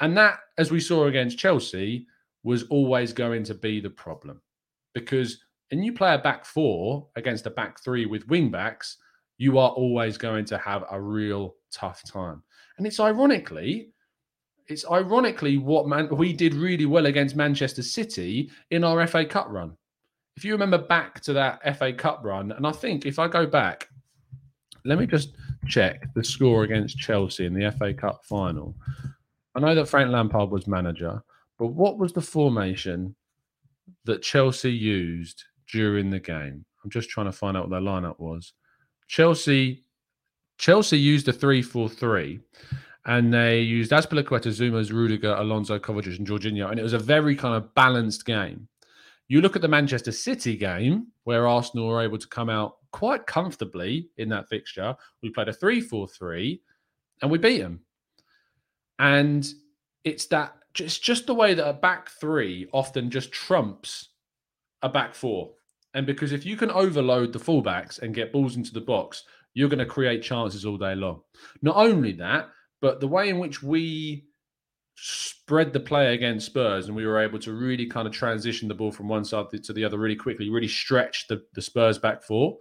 [0.00, 2.06] And that, as we saw against Chelsea,
[2.42, 4.40] was always going to be the problem
[4.94, 8.96] because and you play a back four against a back three with wing backs,
[9.36, 12.42] you are always going to have a real tough time.
[12.78, 13.92] And it's ironically,
[14.68, 19.46] it's ironically what man, we did really well against Manchester City in our FA Cup
[19.48, 19.76] run.
[20.36, 23.46] If you remember back to that FA Cup run, and I think if I go
[23.46, 23.88] back,
[24.84, 28.74] let me just check the score against Chelsea in the FA Cup final.
[29.54, 31.20] I know that Frank Lampard was manager,
[31.58, 33.16] but what was the formation
[34.04, 36.64] that Chelsea used during the game.
[36.82, 38.52] I'm just trying to find out what their lineup was.
[39.06, 39.84] Chelsea
[40.58, 42.40] Chelsea used a 3-4-3
[43.08, 47.34] and they used Azpilicueta, Zouma, Rudiger, Alonso, Kovacic and Jorginho and it was a very
[47.34, 48.68] kind of balanced game.
[49.28, 53.26] You look at the Manchester City game where Arsenal were able to come out quite
[53.26, 54.94] comfortably in that fixture.
[55.22, 56.60] We played a 3-4-3
[57.22, 57.80] and we beat them.
[58.98, 59.46] And
[60.04, 64.10] it's that it's just the way that a back three often just trumps
[64.82, 65.50] a back four.
[65.94, 69.70] And because if you can overload the fullbacks and get balls into the box, you're
[69.70, 71.22] going to create chances all day long.
[71.62, 74.24] Not only that, but the way in which we
[75.00, 78.74] spread the play against Spurs and we were able to really kind of transition the
[78.74, 82.22] ball from one side to the other really quickly, really stretch the, the Spurs back
[82.22, 82.58] four.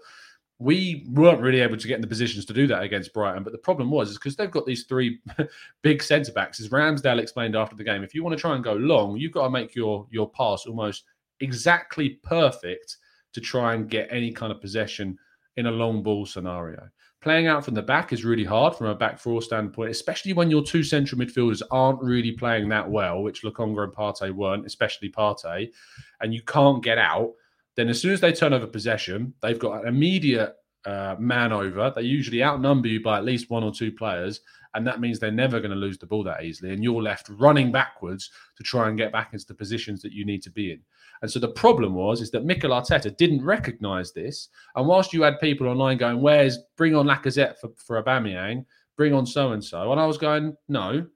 [0.59, 3.43] We weren't really able to get in the positions to do that against Brighton.
[3.43, 5.19] But the problem was is because they've got these three
[5.83, 8.63] big centre backs, as Ramsdale explained after the game, if you want to try and
[8.63, 11.03] go long, you've got to make your your pass almost
[11.41, 12.97] exactly perfect
[13.33, 15.17] to try and get any kind of possession
[15.57, 16.89] in a long ball scenario.
[17.27, 20.49] Playing out from the back is really hard from a back four standpoint, especially when
[20.49, 25.09] your two central midfielders aren't really playing that well, which Lokonga and Partey weren't, especially
[25.09, 25.73] Partey,
[26.21, 27.33] and you can't get out.
[27.75, 31.91] Then as soon as they turn over possession, they've got an immediate uh, man over.
[31.93, 34.39] They usually outnumber you by at least one or two players,
[34.73, 36.71] and that means they're never going to lose the ball that easily.
[36.71, 40.23] And you're left running backwards to try and get back into the positions that you
[40.23, 40.79] need to be in.
[41.21, 44.49] And so the problem was is that Mikel Arteta didn't recognise this.
[44.75, 49.13] And whilst you had people online going, "Where's bring on Lacazette for for Aubameyang, bring
[49.13, 51.07] on so and so," and I was going, "No,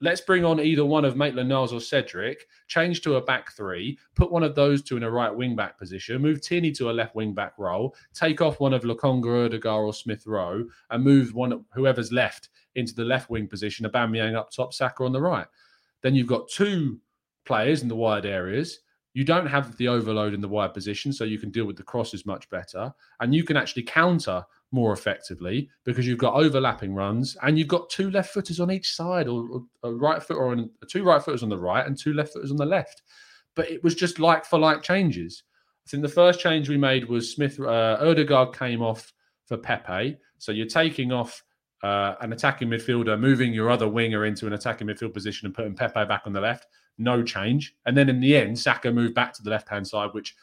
[0.00, 3.98] let's bring on either one of Maitland Niles or Cedric, change to a back three,
[4.14, 6.92] put one of those two in a right wing back position, move Tierney to a
[6.92, 11.34] left wing back role, take off one of Lokonga, Ødegaard, or Smith Rowe, and move
[11.34, 15.46] one whoever's left into the left wing position, Aubameyang up top, Saka on the right.
[16.02, 17.00] Then you've got two
[17.44, 18.80] players in the wide areas.
[19.18, 21.82] You don't have the overload in the wide position, so you can deal with the
[21.82, 27.36] crosses much better, and you can actually counter more effectively because you've got overlapping runs
[27.42, 30.56] and you've got two left footers on each side, or, a right foot, or
[30.88, 33.02] two right footers on the right and two left footers on the left.
[33.56, 35.42] But it was just like for like changes.
[35.84, 39.12] I think the first change we made was Smith uh, Odegaard came off
[39.46, 40.16] for Pepe.
[40.38, 41.42] So you're taking off
[41.82, 45.74] uh, an attacking midfielder, moving your other winger into an attacking midfield position and putting
[45.74, 46.68] Pepe back on the left.
[46.98, 47.76] No change.
[47.86, 50.36] And then in the end, Saka moved back to the left hand side, which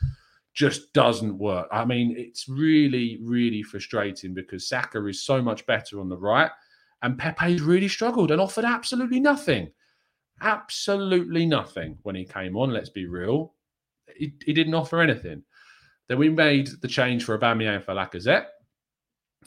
[0.53, 1.67] just doesn't work.
[1.71, 6.49] I mean, it's really, really frustrating because Saka is so much better on the right,
[7.01, 9.69] and Pepe's really struggled and offered absolutely nothing.
[10.41, 13.53] Absolutely nothing when he came on, let's be real.
[14.15, 15.43] He, he didn't offer anything.
[16.07, 18.47] Then we made the change for Aubameyang for Lacazette.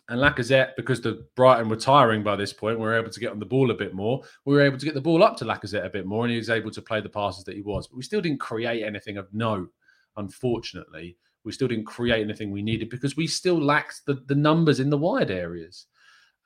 [0.08, 3.30] And Lacazette, because the Brighton were tiring by this point, we were able to get
[3.30, 4.22] on the ball a bit more.
[4.46, 6.38] We were able to get the ball up to Lacazette a bit more, and he
[6.38, 7.86] was able to play the passes that he was.
[7.86, 9.70] But we still didn't create anything of note,
[10.16, 11.18] unfortunately.
[11.44, 14.88] We still didn't create anything we needed because we still lacked the, the numbers in
[14.88, 15.86] the wide areas.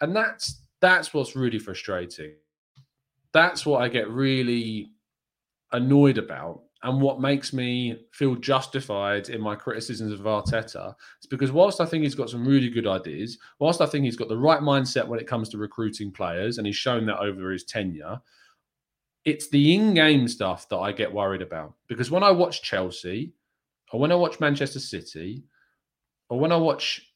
[0.01, 2.33] And that's that's what's really frustrating.
[3.33, 4.90] That's what I get really
[5.70, 11.53] annoyed about and what makes me feel justified in my criticisms of Arteta is because
[11.53, 14.37] whilst I think he's got some really good ideas, whilst I think he's got the
[14.37, 18.21] right mindset when it comes to recruiting players, and he's shown that over his tenure,
[19.25, 21.75] it's the in-game stuff that I get worried about.
[21.87, 23.33] Because when I watch Chelsea,
[23.92, 25.45] or when I watch Manchester City,
[26.29, 27.07] or when I watch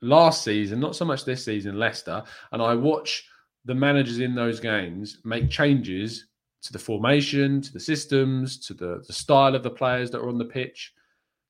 [0.00, 2.22] last season, not so much this season, Leicester,
[2.52, 3.28] and I watch
[3.66, 6.28] the managers in those games make changes
[6.64, 10.28] to the formation, to the systems, to the, the style of the players that are
[10.28, 10.92] on the pitch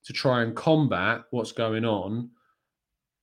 [0.04, 2.28] to try and combat what's going on,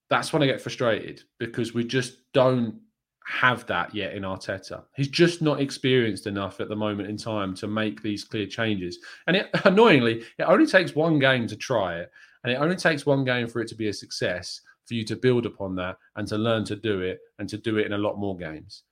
[0.10, 2.80] that's when I get frustrated because we just don't
[3.26, 4.84] have that yet in Arteta.
[4.96, 9.00] He's just not experienced enough at the moment in time to make these clear changes.
[9.28, 12.12] And it, annoyingly, it only takes one game to try it,
[12.44, 15.16] and it only takes one game for it to be a success for you to
[15.16, 17.98] build upon that and to learn to do it and to do it in a
[17.98, 18.84] lot more games.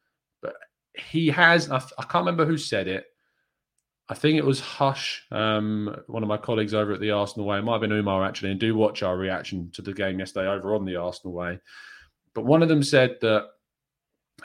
[0.98, 3.06] He has, I, I can't remember who said it.
[4.10, 7.60] I think it was Hush, um, one of my colleagues over at the Arsenal Way.
[7.60, 10.48] It might have been Umar actually, and do watch our reaction to the game yesterday
[10.48, 11.60] over on the Arsenal Way.
[12.34, 13.46] But one of them said that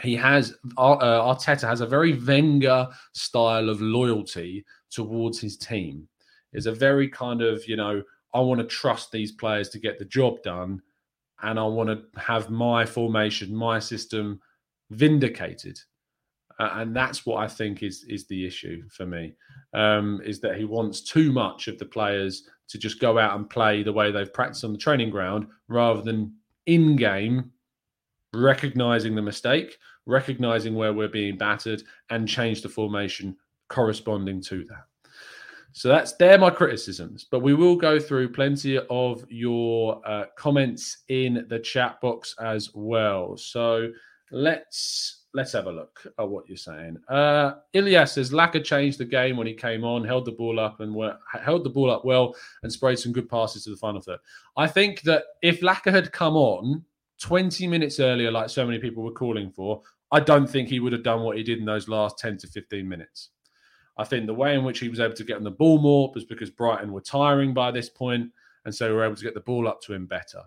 [0.03, 6.09] he has uh, Arteta has a very Wenger style of loyalty towards his team.
[6.53, 8.03] Is a very kind of you know
[8.35, 10.83] I want to trust these players to get the job done,
[11.43, 14.41] and I want to have my formation, my system
[14.91, 15.79] vindicated.
[16.59, 19.35] Uh, and that's what I think is is the issue for me,
[19.73, 23.51] um, is that he wants too much of the players to just go out and
[23.51, 26.35] play the way they've practiced on the training ground, rather than
[26.67, 27.51] in game
[28.35, 33.37] recognizing the mistake, recognizing where we're being battered, and change the formation
[33.69, 34.85] corresponding to that.
[35.73, 40.99] So that's they're my criticisms, but we will go through plenty of your uh, comments
[41.09, 43.37] in the chat box as well.
[43.37, 43.91] So
[44.31, 46.97] let's let's have a look at what you're saying.
[47.09, 50.81] Uh, Ilya says Laca changed the game when he came on, held the ball up
[50.81, 54.01] and were, held the ball up well, and sprayed some good passes to the final
[54.01, 54.21] third.
[54.57, 56.85] I think that if Laca had come on
[57.21, 60.93] 20 minutes earlier, like so many people were calling for, I don't think he would
[60.93, 63.31] have done what he did in those last 10 to 15 minutes.
[63.99, 66.13] I think the way in which he was able to get on the ball more
[66.15, 68.31] was because Brighton were tiring by this point,
[68.65, 70.43] and so we were able to get the ball up to him better.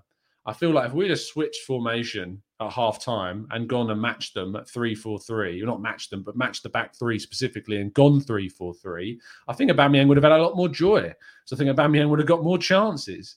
[0.48, 4.34] I feel like if we'd have switched formation at half time and gone and matched
[4.34, 7.94] them at 3 4 3, not matched them, but matched the back three specifically and
[7.94, 11.14] gone 3 4 3, I think Aubameyang would have had a lot more joy.
[11.44, 13.36] So I think Aubameyang would have got more chances.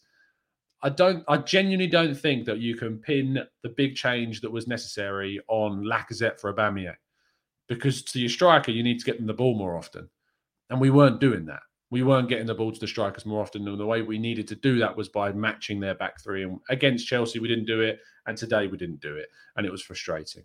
[0.83, 1.25] I don't.
[1.29, 5.85] I genuinely don't think that you can pin the big change that was necessary on
[5.85, 6.95] Lacazette for Aubameyang
[7.69, 10.09] because to your striker, you need to get them the ball more often.
[10.71, 11.61] And we weren't doing that.
[11.91, 13.67] We weren't getting the ball to the strikers more often.
[13.67, 16.45] And the way we needed to do that was by matching their back three.
[16.45, 17.99] And against Chelsea, we didn't do it.
[18.27, 19.29] And today, we didn't do it.
[19.57, 20.45] And it was frustrating.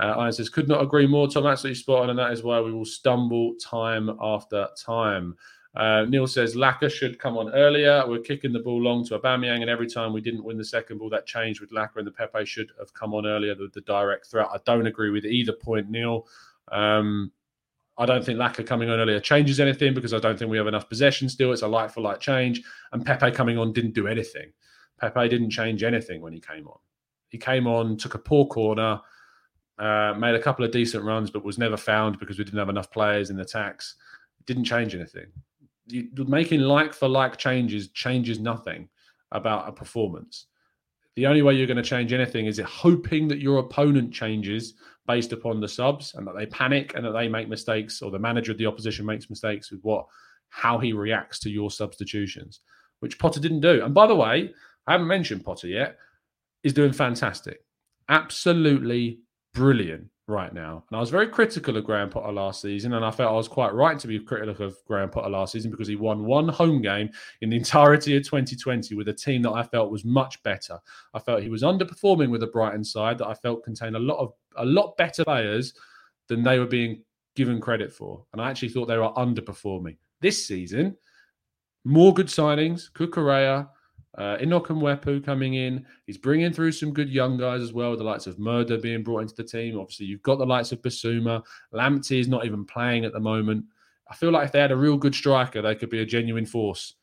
[0.00, 1.46] Uh, Ian says, could not agree more, Tom.
[1.46, 2.10] Absolutely spot on.
[2.10, 5.36] And that is why we will stumble time after time.
[5.74, 8.04] Uh, Neil says Laca should come on earlier.
[8.06, 10.98] We're kicking the ball long to Aubameyang, and every time we didn't win the second
[10.98, 13.54] ball, that changed with Laca and the Pepe should have come on earlier.
[13.54, 14.48] The, the direct threat.
[14.52, 16.26] I don't agree with either point, Neil.
[16.70, 17.32] Um,
[17.98, 20.66] I don't think Laca coming on earlier changes anything because I don't think we have
[20.66, 21.52] enough possession still.
[21.52, 22.62] It's a like for like change.
[22.92, 24.52] And Pepe coming on didn't do anything.
[24.98, 26.78] Pepe didn't change anything when he came on.
[27.28, 29.00] He came on, took a poor corner,
[29.78, 32.68] uh, made a couple of decent runs, but was never found because we didn't have
[32.68, 33.96] enough players in the tax.
[34.46, 35.26] Didn't change anything.
[35.86, 38.88] You, making like for like changes changes nothing
[39.32, 40.46] about a performance.
[41.16, 44.74] The only way you're going to change anything is it hoping that your opponent changes
[45.06, 48.18] based upon the subs and that they panic and that they make mistakes or the
[48.18, 50.06] manager of the opposition makes mistakes with what
[50.50, 52.60] how he reacts to your substitutions,
[53.00, 53.82] which Potter didn't do.
[53.84, 54.52] And by the way,
[54.86, 55.96] I haven't mentioned Potter yet,
[56.62, 57.64] is doing fantastic.
[58.08, 59.20] Absolutely
[59.54, 60.82] brilliant right now.
[60.90, 63.48] And I was very critical of Graham Potter last season, and I felt I was
[63.48, 66.80] quite right to be critical of Graham Potter last season because he won one home
[66.82, 67.10] game
[67.42, 70.78] in the entirety of 2020 with a team that I felt was much better.
[71.14, 74.18] I felt he was underperforming with a Brighton side that I felt contained a lot
[74.18, 75.74] of a lot better players
[76.28, 77.02] than they were being
[77.36, 78.24] given credit for.
[78.32, 79.96] And I actually thought they were underperforming.
[80.20, 80.96] This season,
[81.84, 83.68] more good signings, Cucurella,
[84.18, 85.86] uh, Enock coming in.
[86.06, 89.20] He's bringing through some good young guys as well, the likes of Moder being brought
[89.20, 89.78] into the team.
[89.78, 91.42] Obviously, you've got the likes of Bissouma.
[91.72, 93.64] Lamptey is not even playing at the moment.
[94.10, 96.44] I feel like if they had a real good striker, they could be a genuine
[96.44, 96.94] force.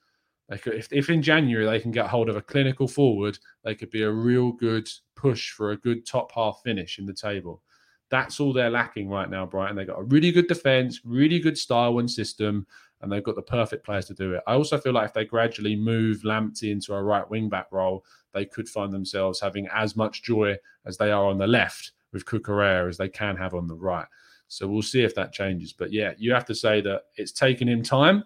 [0.50, 3.76] They could, if, if in January they can get hold of a clinical forward, they
[3.76, 7.64] could be a real good push for a good top half finish in the table.
[8.10, 9.76] That's all they're lacking right now, Brighton.
[9.76, 12.66] They've got a really good defense, really good style and system,
[13.02, 14.44] and they've got the perfect players to do it.
[14.48, 18.06] I also feel like if they gradually move Lamptey into a right wing back role,
[18.34, 22.26] they could find themselves having as much joy as they are on the left with
[22.26, 24.08] Cucurella as they can have on the right.
[24.48, 25.74] So we'll see if that changes.
[25.74, 28.24] But yeah, you have to say that it's taken him time.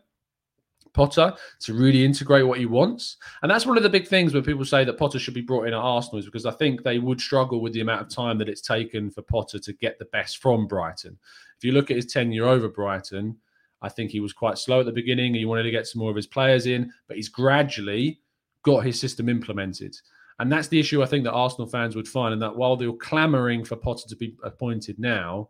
[0.94, 3.18] Potter to really integrate what he wants.
[3.42, 5.68] And that's one of the big things when people say that Potter should be brought
[5.68, 8.38] in at Arsenal is because I think they would struggle with the amount of time
[8.38, 11.18] that it's taken for Potter to get the best from Brighton.
[11.58, 13.36] If you look at his tenure over Brighton,
[13.84, 15.28] I think he was quite slow at the beginning.
[15.28, 18.22] And he wanted to get some more of his players in, but he's gradually
[18.64, 19.96] got his system implemented.
[20.40, 22.34] And that's the issue I think that Arsenal fans would find.
[22.34, 25.50] And that while they're clamoring for Potter to be appointed now,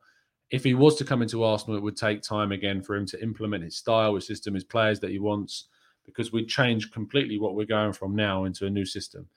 [0.49, 3.23] if he was to come into Arsenal, it would take time again for him to
[3.23, 5.67] implement his style, his system, his players that he wants,
[6.05, 9.27] because we'd change completely what we're going from now into a new system.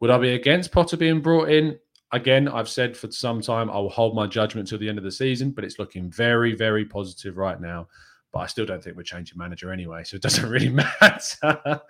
[0.00, 1.78] Would I be against Potter being brought in?
[2.14, 5.04] Again, I've said for some time I will hold my judgment till the end of
[5.04, 7.88] the season, but it's looking very, very positive right now.
[8.32, 11.80] But I still don't think we're changing manager anyway, so it doesn't really matter.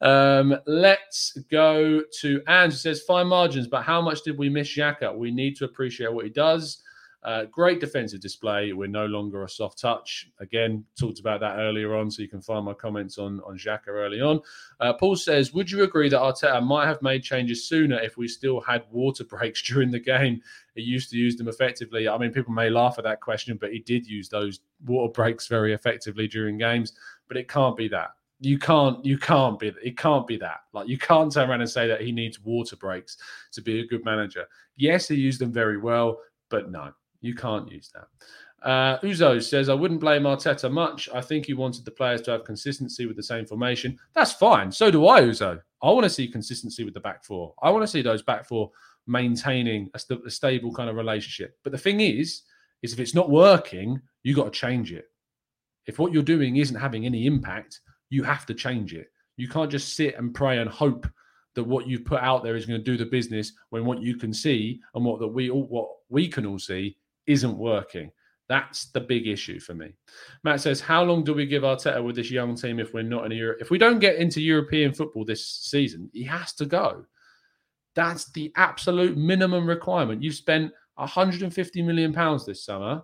[0.00, 2.74] um, let's go to Ange.
[2.74, 5.16] Says fine margins, but how much did we miss Xhaka?
[5.16, 6.82] We need to appreciate what he does.
[7.24, 8.74] Uh, great defensive display.
[8.74, 10.28] We're no longer a soft touch.
[10.40, 13.88] Again, talked about that earlier on, so you can find my comments on on Xhaka
[13.88, 14.40] early on.
[14.80, 18.28] Uh, Paul says, "Would you agree that Arteta might have made changes sooner if we
[18.28, 20.42] still had water breaks during the game?
[20.74, 22.08] He used to use them effectively.
[22.08, 25.46] I mean, people may laugh at that question, but he did use those water breaks
[25.46, 26.92] very effectively during games.
[27.26, 28.10] But it can't be that."
[28.40, 31.70] you can't you can't be it can't be that like you can't turn around and
[31.70, 33.16] say that he needs water breaks
[33.52, 34.44] to be a good manager
[34.76, 36.18] yes he used them very well
[36.50, 36.92] but no
[37.24, 38.68] you can't use that.
[38.68, 41.08] Uh, Uzo says, I wouldn't blame Arteta much.
[41.14, 43.98] I think he wanted the players to have consistency with the same formation.
[44.14, 44.70] That's fine.
[44.70, 45.60] So do I, Uzo.
[45.82, 47.54] I want to see consistency with the back four.
[47.62, 48.70] I want to see those back four
[49.06, 51.58] maintaining a, st- a stable kind of relationship.
[51.62, 52.42] But the thing is,
[52.82, 55.06] is if it's not working, you got to change it.
[55.86, 59.08] If what you're doing isn't having any impact, you have to change it.
[59.36, 61.06] You can't just sit and pray and hope
[61.54, 64.16] that what you've put out there is going to do the business when what you
[64.16, 68.10] can see and what that we all what we can all see isn't working.
[68.48, 69.94] That's the big issue for me.
[70.42, 73.24] Matt says, "How long do we give Arteta with this young team if we're not
[73.24, 73.58] in Europe?
[73.60, 77.06] If we don't get into European football this season, he has to go.
[77.94, 80.22] That's the absolute minimum requirement.
[80.22, 83.02] You've spent 150 million pounds this summer.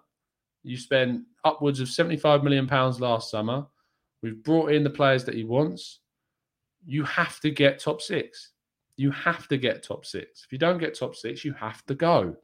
[0.62, 3.66] You spent upwards of 75 million pounds last summer.
[4.22, 6.00] We've brought in the players that he wants.
[6.84, 8.52] You have to get top six.
[8.96, 10.44] You have to get top six.
[10.44, 12.36] If you don't get top six, you have to go.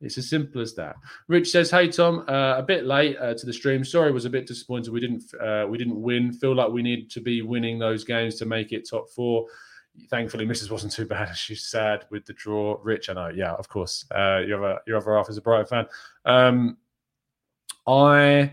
[0.00, 0.96] It's as simple as that.
[1.26, 3.84] Rich says, "Hey Tom, uh, a bit late uh, to the stream.
[3.84, 4.92] Sorry, was a bit disappointed.
[4.92, 6.32] We didn't uh, we didn't win.
[6.32, 9.46] Feel like we need to be winning those games to make it top four.
[10.08, 10.70] Thankfully, Mrs.
[10.70, 11.36] wasn't too bad.
[11.36, 12.78] She's sad with the draw.
[12.82, 13.28] Rich, I know.
[13.28, 14.04] Yeah, of course.
[14.14, 15.86] Uh, your other your other half is a Brighton fan.
[16.24, 16.76] Um,
[17.86, 18.52] I."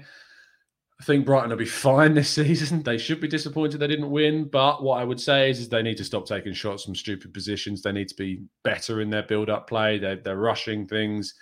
[1.00, 2.84] I think Brighton will be fine this season.
[2.84, 4.46] They should be disappointed they didn't win.
[4.46, 7.34] But what I would say is, is they need to stop taking shots from stupid
[7.34, 7.82] positions.
[7.82, 9.98] They need to be better in their build up play.
[9.98, 11.34] They're, they're rushing things.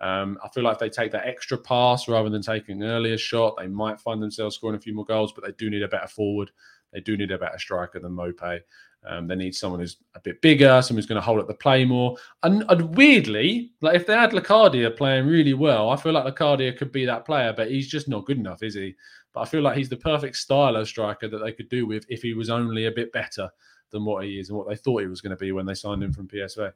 [0.00, 3.16] Um, I feel like if they take that extra pass rather than taking an earlier
[3.16, 5.88] shot, they might find themselves scoring a few more goals, but they do need a
[5.88, 6.50] better forward.
[6.92, 8.60] They do need a better striker than Maupay.
[9.04, 11.54] Um, they need someone who's a bit bigger, someone who's going to hold up the
[11.54, 12.16] play more.
[12.42, 16.76] And, and, weirdly, like if they had Locadia playing really well, I feel like Locadia
[16.76, 18.96] could be that player, but he's just not good enough, is he?
[19.32, 22.04] But I feel like he's the perfect style of striker that they could do with
[22.08, 23.48] if he was only a bit better
[23.90, 25.74] than what he is and what they thought he was going to be when they
[25.74, 26.72] signed him from PSV.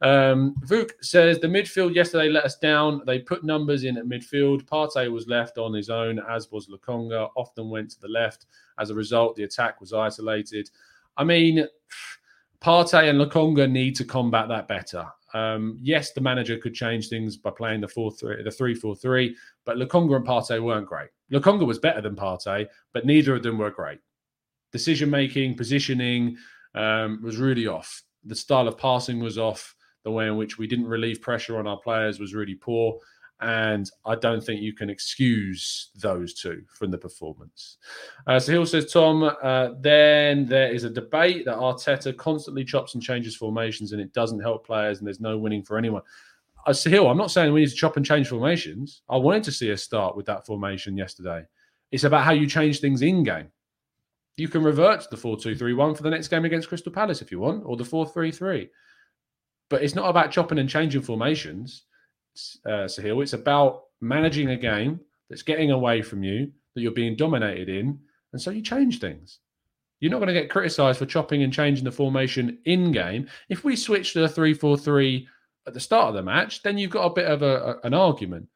[0.00, 3.02] Um, Vuk says the midfield yesterday let us down.
[3.06, 4.64] They put numbers in at midfield.
[4.64, 7.30] Partey was left on his own, as was Lokonga.
[7.36, 8.46] Often went to the left.
[8.78, 10.70] As a result, the attack was isolated.
[11.16, 11.66] I mean,
[12.60, 15.06] Partey and Lokonga need to combat that better.
[15.34, 18.94] Um, yes, the manager could change things by playing the four three, the three four
[18.94, 21.08] three, but Lokonga and Partey weren't great.
[21.32, 23.98] Lokonga was better than Partey, but neither of them were great.
[24.72, 26.36] Decision making, positioning
[26.74, 28.02] um, was really off.
[28.24, 29.74] The style of passing was off.
[30.04, 32.98] The way in which we didn't relieve pressure on our players was really poor.
[33.42, 37.78] And I don't think you can excuse those two from the performance.
[38.24, 43.02] Uh, Sahil says, Tom, uh, then there is a debate that Arteta constantly chops and
[43.02, 46.02] changes formations and it doesn't help players and there's no winning for anyone.
[46.64, 49.02] Uh, Sahil, I'm not saying we need to chop and change formations.
[49.08, 51.44] I wanted to see us start with that formation yesterday.
[51.90, 53.48] It's about how you change things in game.
[54.36, 56.92] You can revert to the 4 2 3 1 for the next game against Crystal
[56.92, 58.70] Palace if you want, or the 4 3 3.
[59.68, 61.86] But it's not about chopping and changing formations
[62.66, 63.22] uh, Sahil.
[63.22, 67.98] It's about managing a game that's getting away from you, that you're being dominated in,
[68.32, 69.38] and so you change things.
[70.00, 73.28] You're not going to get criticised for chopping and changing the formation in game.
[73.48, 75.28] If we switch to a 3 4 3
[75.66, 77.94] at the start of the match, then you've got a bit of a, a, an
[77.94, 78.48] argument,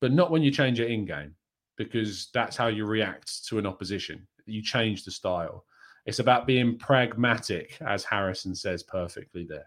[0.00, 1.34] but not when you change it in game,
[1.78, 4.26] because that's how you react to an opposition.
[4.44, 5.64] You change the style.
[6.06, 9.66] It's about being pragmatic, as Harrison says perfectly there.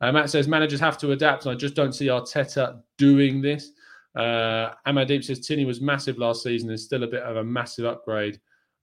[0.00, 3.72] Uh, Matt says managers have to adapt, and I just don't see Arteta doing this.
[4.14, 7.86] Uh, Amandeep says Tierney was massive last season and still a bit of a massive
[7.86, 8.38] upgrade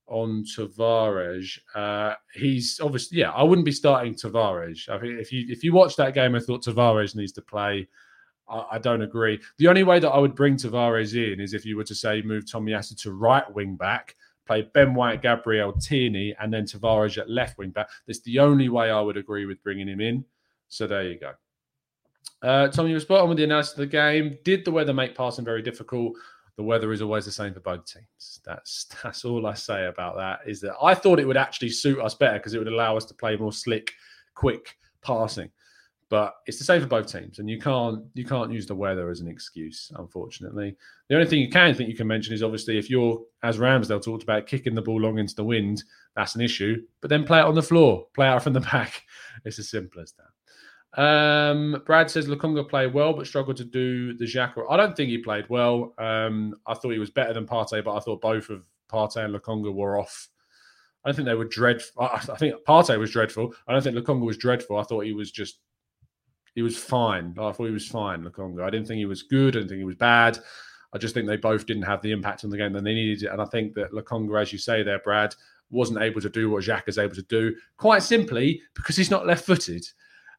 [0.08, 1.60] on Tavares.
[1.76, 4.90] Uh, he's obviously, yeah, I wouldn't be starting Tavares.
[4.90, 7.88] I think if you if you watch that game and thought Tavares needs to play,
[8.50, 9.40] I, I, don't agree.
[9.60, 12.22] The only way that I would bring Tavares in is if you were to say
[12.24, 14.16] move Tomiyasu to right wing back
[14.50, 17.88] play Ben White, Gabriel Tierney, and then Tavares at left wing back.
[18.08, 20.26] That's the only way I would agree with bringing him in.
[20.70, 21.34] So there you go.
[22.42, 24.40] Uh, Tommy, you were spot on with the analysis of the game.
[24.44, 26.14] Did the weather make passing very difficult?
[26.56, 28.42] The weather is always the same for both teams.
[28.44, 30.40] That's that's all I say about that.
[30.50, 33.06] Is that I thought it would actually suit us better because it would allow us
[33.06, 33.92] to play more slick,
[34.34, 35.52] quick passing.
[36.10, 39.12] But it's the same for both teams, and you can't you can't use the weather
[39.12, 39.92] as an excuse.
[39.96, 40.76] Unfortunately,
[41.08, 44.04] the only thing you can think you can mention is obviously if you're as Ramsdale
[44.04, 45.84] talked about kicking the ball long into the wind,
[46.16, 46.82] that's an issue.
[47.02, 49.04] But then play it on the floor, play out from the back.
[49.46, 50.30] It's as simple as that.
[51.02, 54.66] Um, Brad says Lokonga played well, but struggled to do the Xhaka.
[54.68, 55.94] I don't think he played well.
[56.00, 59.36] Um, I thought he was better than Partey, but I thought both of Partey and
[59.36, 60.28] Lokonga were off.
[61.04, 62.02] I don't think they were dreadful.
[62.02, 63.54] I think Partey was dreadful.
[63.68, 64.78] I don't think Lokonga was dreadful.
[64.78, 65.60] I thought he was just
[66.60, 67.34] he was fine.
[67.40, 68.62] I thought he was fine, Lokonga.
[68.62, 69.56] I didn't think he was good.
[69.56, 70.38] I didn't think he was bad.
[70.92, 73.30] I just think they both didn't have the impact on the game that they needed.
[73.30, 75.34] And I think that Lokonga, as you say there, Brad,
[75.70, 79.26] wasn't able to do what Xhaka is able to do, quite simply because he's not
[79.26, 79.86] left footed.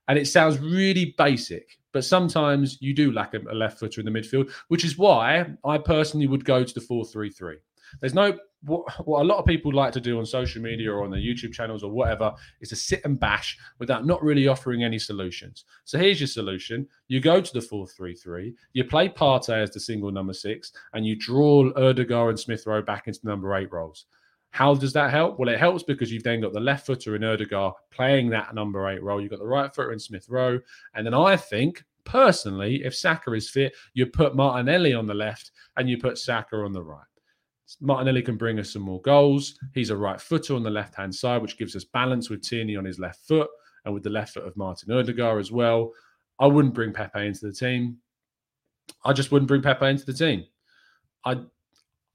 [0.09, 4.21] And it sounds really basic, but sometimes you do lack a, left footer in the
[4.21, 7.57] midfield, which is why I personally would go to the 4 3 3.
[8.01, 11.03] There's no what, what a lot of people like to do on social media or
[11.03, 14.85] on their YouTube channels or whatever is to sit and bash without not really offering
[14.85, 15.65] any solutions.
[15.85, 20.13] So here's your solution: you go to the four-three-three, you play Partey as the single
[20.13, 24.07] number six, and you draw Ødegaard and Smith Rowe back into number eight roles.
[24.53, 25.39] How does that help?
[25.39, 28.89] Well, it helps because you've then got the left footer in Ødegaard playing that number
[28.89, 29.21] eight role.
[29.21, 30.59] You've got the right footer in Smith Rowe,
[30.95, 35.53] and then I think personally, if Saka is fit, you put Martinelli on the left
[35.77, 37.05] and you put Saka on the right.
[37.81, 39.59] Martinelli can bring us some more goals.
[39.75, 42.77] He's a right footer on the left hand side, which gives us balance with Tierney
[42.77, 43.49] on his left foot
[43.85, 45.93] and with the left foot of Martin Ødegaard as well.
[46.39, 47.99] I wouldn't bring Pepe into the team.
[49.05, 50.45] I just wouldn't bring Pepe into the team.
[51.25, 51.41] I,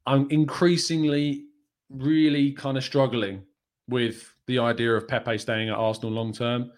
[0.06, 1.46] I'm increasingly
[1.90, 3.44] really kind of struggling
[3.88, 6.72] with the idea of Pepe staying at Arsenal long term.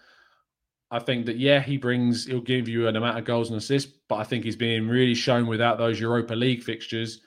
[0.90, 3.92] I think that yeah, he brings he'll give you an amount of goals and assists,
[4.08, 7.20] but I think he's being really shown without those Europa League fixtures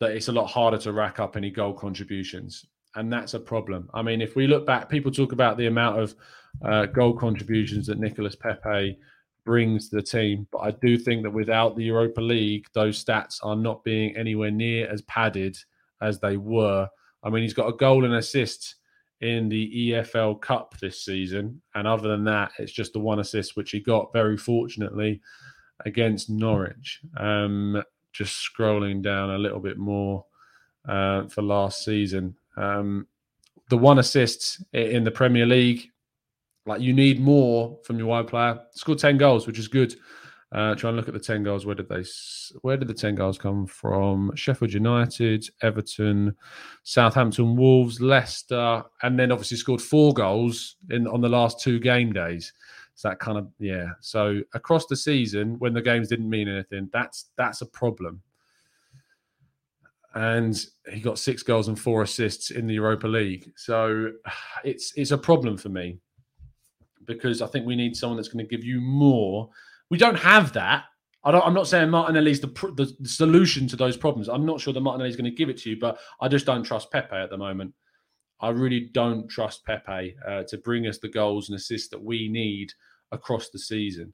[0.00, 2.66] that it's a lot harder to rack up any goal contributions.
[2.96, 3.88] And that's a problem.
[3.94, 6.14] I mean, if we look back, people talk about the amount of
[6.64, 8.98] uh, goal contributions that Nicolas Pepe
[9.44, 10.46] brings to the team.
[10.50, 14.50] But I do think that without the Europa League, those stats are not being anywhere
[14.50, 15.56] near as padded
[16.02, 16.88] as they were.
[17.22, 18.76] I mean, he's got a goal and assist
[19.20, 21.60] in the EFL Cup this season.
[21.74, 25.20] And other than that, it's just the one assist, which he got very fortunately
[25.84, 27.00] against Norwich.
[27.16, 27.82] Um,
[28.12, 30.24] just scrolling down a little bit more
[30.88, 32.36] uh, for last season.
[32.56, 33.06] Um,
[33.68, 35.90] the one assist in the Premier League,
[36.66, 38.60] like you need more from your wide player.
[38.72, 39.94] Scored ten goals, which is good.
[40.52, 41.64] Uh, try and look at the ten goals.
[41.64, 42.04] Where did they?
[42.62, 44.32] Where did the ten goals come from?
[44.34, 46.34] Sheffield United, Everton,
[46.82, 52.12] Southampton, Wolves, Leicester, and then obviously scored four goals in on the last two game
[52.12, 52.52] days.
[53.00, 53.92] So that kind of yeah.
[54.02, 58.20] So across the season, when the games didn't mean anything, that's that's a problem.
[60.14, 63.52] And he got six goals and four assists in the Europa League.
[63.56, 64.12] So
[64.64, 65.96] it's it's a problem for me
[67.06, 69.48] because I think we need someone that's going to give you more.
[69.88, 70.84] We don't have that.
[71.24, 74.28] I am not saying Martinelli's the, the, the solution to those problems.
[74.28, 76.64] I'm not sure that Martinelli's going to give it to you, but I just don't
[76.64, 77.72] trust Pepe at the moment.
[78.40, 82.28] I really don't trust Pepe uh, to bring us the goals and assists that we
[82.28, 82.72] need
[83.12, 84.12] across the season.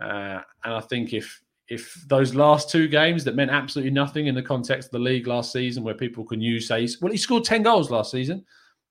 [0.00, 4.34] Uh, and I think if if those last two games that meant absolutely nothing in
[4.34, 7.44] the context of the league last season, where people can use say, well, he scored
[7.44, 8.44] ten goals last season,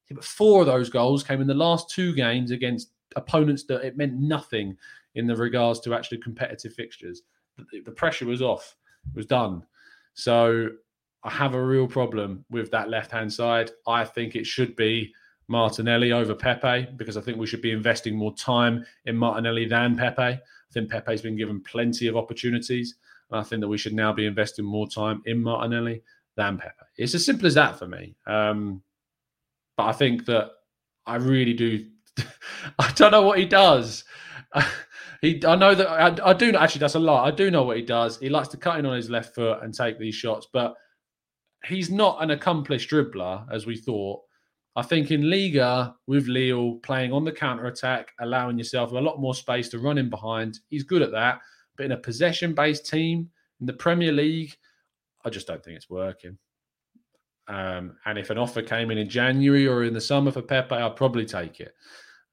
[0.10, 3.86] yeah, but four of those goals came in the last two games against opponents that
[3.86, 4.76] it meant nothing
[5.16, 7.22] in the regards to actually competitive fixtures.
[7.58, 8.76] The, the pressure was off,
[9.12, 9.64] it was done.
[10.16, 10.70] So
[11.24, 13.72] I have a real problem with that left hand side.
[13.88, 15.14] I think it should be
[15.48, 19.96] Martinelli over Pepe because I think we should be investing more time in Martinelli than
[19.96, 20.22] Pepe.
[20.22, 20.40] I
[20.74, 22.96] think Pepe's been given plenty of opportunities.
[23.32, 26.02] And I think that we should now be investing more time in Martinelli
[26.36, 26.74] than Pepe.
[26.98, 28.16] It's as simple as that for me.
[28.28, 28.82] Um,
[29.78, 30.52] but I think that
[31.06, 31.86] I really do.
[32.80, 34.04] I don't know what he does.
[35.22, 36.80] he, I know that I, I do actually.
[36.80, 37.26] That's a lot.
[37.26, 38.20] I do know what he does.
[38.20, 40.76] He likes to cut in on his left foot and take these shots, but
[41.66, 44.22] he's not an accomplished dribbler as we thought.
[44.76, 49.20] I think in Liga with Lille playing on the counter attack, allowing yourself a lot
[49.20, 51.40] more space to run in behind, he's good at that.
[51.78, 54.56] But in a possession based team in the Premier League,
[55.24, 56.38] I just don't think it's working.
[57.48, 60.76] Um, and if an offer came in in January or in the summer for Pepe,
[60.76, 61.74] I'd probably take it.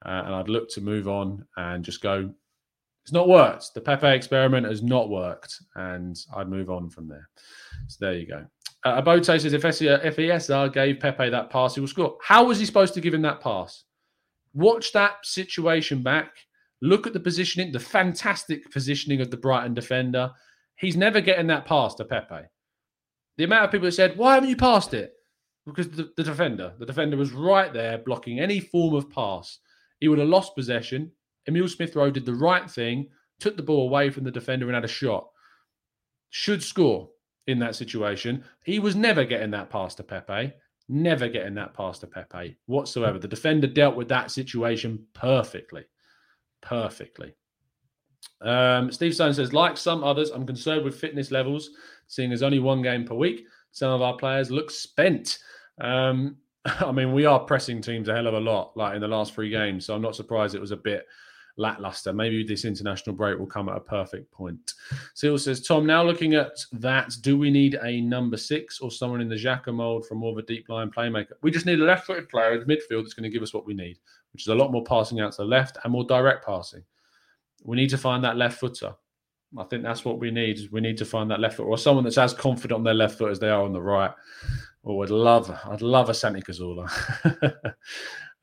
[0.04, 2.32] Uh, and I'd look to move on and just go,
[3.04, 3.74] it's not worked.
[3.74, 5.60] The Pepe experiment has not worked.
[5.74, 7.28] And I'd move on from there.
[7.88, 8.46] So there you go.
[8.84, 12.16] Uh, Abote says if ESR gave Pepe that pass, he will score.
[12.22, 13.84] How was he supposed to give him that pass?
[14.54, 16.32] Watch that situation back.
[16.82, 20.30] Look at the positioning, the fantastic positioning of the Brighton defender.
[20.76, 22.46] He's never getting that pass to Pepe.
[23.36, 25.12] The amount of people that said, Why haven't you passed it?
[25.66, 29.58] Because the, the defender, the defender was right there blocking any form of pass.
[30.00, 31.12] He would have lost possession.
[31.46, 33.08] Emile Smith Rowe did the right thing,
[33.38, 35.28] took the ball away from the defender and had a shot.
[36.30, 37.10] Should score
[37.50, 38.44] in that situation.
[38.64, 40.52] He was never getting that pass to Pepe,
[40.88, 43.18] never getting that pass to Pepe whatsoever.
[43.18, 45.84] The defender dealt with that situation perfectly,
[46.60, 47.34] perfectly.
[48.40, 51.70] Um, Steve Stone says, like some others, I'm concerned with fitness levels,
[52.06, 53.44] seeing there's only one game per week.
[53.72, 55.38] Some of our players look spent.
[55.80, 59.08] Um, I mean, we are pressing teams a hell of a lot, like in the
[59.08, 59.86] last three games.
[59.86, 61.06] So I'm not surprised it was a bit
[61.60, 62.12] lackluster.
[62.12, 64.74] Maybe this international break will come at a perfect point.
[65.14, 69.20] Seal says, Tom, now looking at that, do we need a number six or someone
[69.20, 71.32] in the Xhaka mold for more of a deep line playmaker?
[71.42, 73.54] We just need a left footed player in the midfield that's going to give us
[73.54, 73.98] what we need,
[74.32, 76.82] which is a lot more passing out to the left and more direct passing.
[77.62, 78.94] We need to find that left footer.
[79.58, 80.70] I think that's what we need.
[80.72, 83.18] We need to find that left foot or someone that's as confident on their left
[83.18, 84.12] foot as they are on the right.
[84.84, 86.88] Oh, I'd love, I'd love a Santi Cazorla.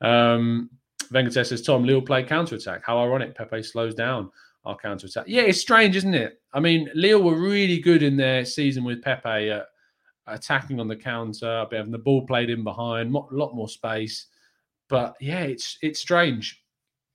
[0.00, 0.70] um,
[1.12, 2.82] Venkatesh says, Tom, Lille played counter attack.
[2.84, 3.34] How ironic.
[3.34, 4.30] Pepe slows down
[4.64, 5.24] our counter attack.
[5.26, 6.40] Yeah, it's strange, isn't it?
[6.52, 9.60] I mean, Lille were really good in their season with Pepe
[10.26, 14.26] attacking on the counter, having the ball played in behind, a lot more space.
[14.88, 16.62] But yeah, it's it's strange.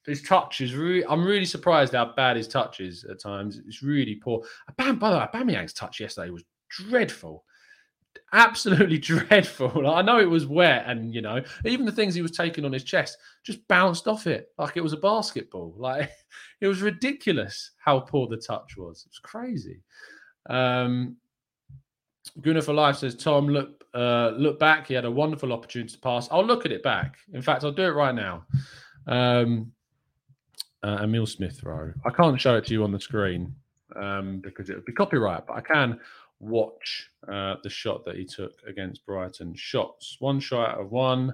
[0.05, 1.05] His touch is really.
[1.05, 3.61] I'm really surprised how bad his touch is at times.
[3.67, 4.43] It's really poor.
[4.77, 7.45] Bam, by the way, Aubameyang's touch yesterday was dreadful
[8.33, 9.87] absolutely dreadful.
[9.87, 12.73] I know it was wet, and you know, even the things he was taking on
[12.73, 15.75] his chest just bounced off it like it was a basketball.
[15.83, 16.11] Like
[16.61, 19.05] it was ridiculous how poor the touch was.
[19.05, 19.81] It was crazy.
[20.49, 21.17] Um,
[22.41, 24.87] Gunnar for life says, Tom, look, uh, look back.
[24.87, 26.27] He had a wonderful opportunity to pass.
[26.31, 27.17] I'll look at it back.
[27.33, 28.45] In fact, I'll do it right now.
[29.07, 29.71] Um,
[30.83, 31.93] uh, Emile Smith Rowe.
[32.05, 33.53] I can't show it to you on the screen
[33.95, 35.99] um, because it would be copyright, but I can
[36.43, 39.53] watch uh, the shot that he took against Brighton.
[39.55, 41.33] Shots, one shot out of one.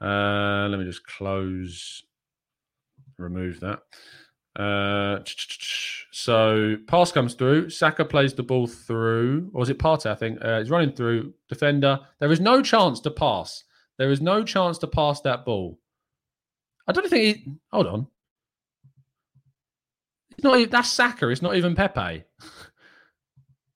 [0.00, 2.04] Uh, let me just close,
[3.18, 3.80] remove that.
[4.56, 5.20] Uh,
[6.10, 7.70] so pass comes through.
[7.70, 10.06] Saka plays the ball through, or is it Partey?
[10.06, 12.00] I think uh, he's running through defender.
[12.18, 13.64] There is no chance to pass.
[13.98, 15.78] There is no chance to pass that ball.
[16.88, 17.52] I don't think he.
[17.72, 18.06] Hold on.
[20.32, 20.70] It's not.
[20.70, 21.28] That's Saka.
[21.28, 22.24] It's not even Pepe.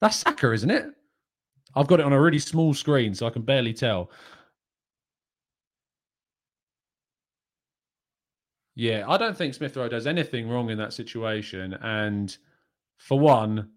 [0.00, 0.86] That's Saka, isn't it?
[1.74, 4.10] I've got it on a really small screen, so I can barely tell.
[8.76, 11.74] Yeah, I don't think Smith Rowe does anything wrong in that situation.
[11.74, 12.36] And
[12.98, 13.70] for one,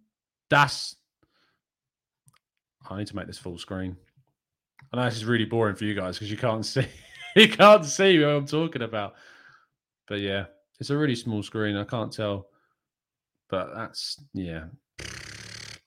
[0.50, 0.96] that's.
[2.90, 3.98] I need to make this full screen.
[4.92, 6.88] I know this is really boring for you guys because you can't see
[7.36, 9.16] you can't see what I'm talking about.
[10.08, 10.46] But yeah,
[10.80, 11.76] it's a really small screen.
[11.76, 12.48] I can't tell.
[13.50, 14.66] But that's yeah.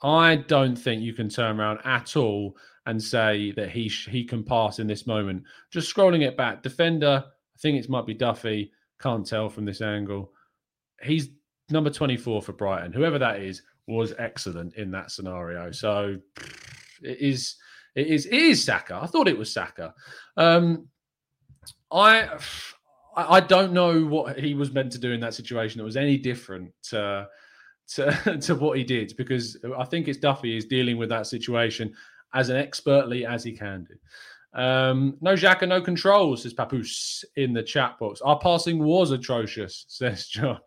[0.03, 4.25] I don't think you can turn around at all and say that he sh- he
[4.25, 5.45] can pass in this moment.
[5.71, 7.25] Just scrolling it back, defender.
[7.27, 8.73] I think it might be Duffy.
[9.01, 10.33] Can't tell from this angle.
[11.03, 11.29] He's
[11.71, 12.93] number 24 for Brighton.
[12.93, 15.71] Whoever that is was excellent in that scenario.
[15.71, 16.19] So
[17.03, 17.57] it is
[17.95, 18.99] it is it is Saka.
[19.03, 19.95] I thought it was Saka.
[20.37, 20.89] Um,
[21.91, 22.29] I
[23.17, 25.81] I, don't know what he was meant to do in that situation.
[25.81, 27.27] It was any different to,
[27.95, 31.95] to to what he did because I think it's Duffy is dealing with that situation
[32.35, 33.95] as an expertly as he can do.
[34.53, 38.21] Um, no Xhaka, no controls, says Papoose in the chat box.
[38.21, 40.59] Our passing was atrocious, says John.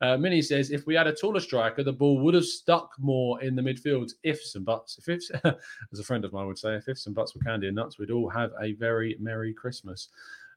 [0.00, 3.42] Uh, Minnie says, if we had a taller striker, the ball would have stuck more
[3.42, 4.12] in the midfield.
[4.22, 4.98] Ifs and buts.
[4.98, 7.66] If ifs, as a friend of mine would say, if ifs and buts were candy
[7.66, 10.08] and nuts, we'd all have a very Merry Christmas.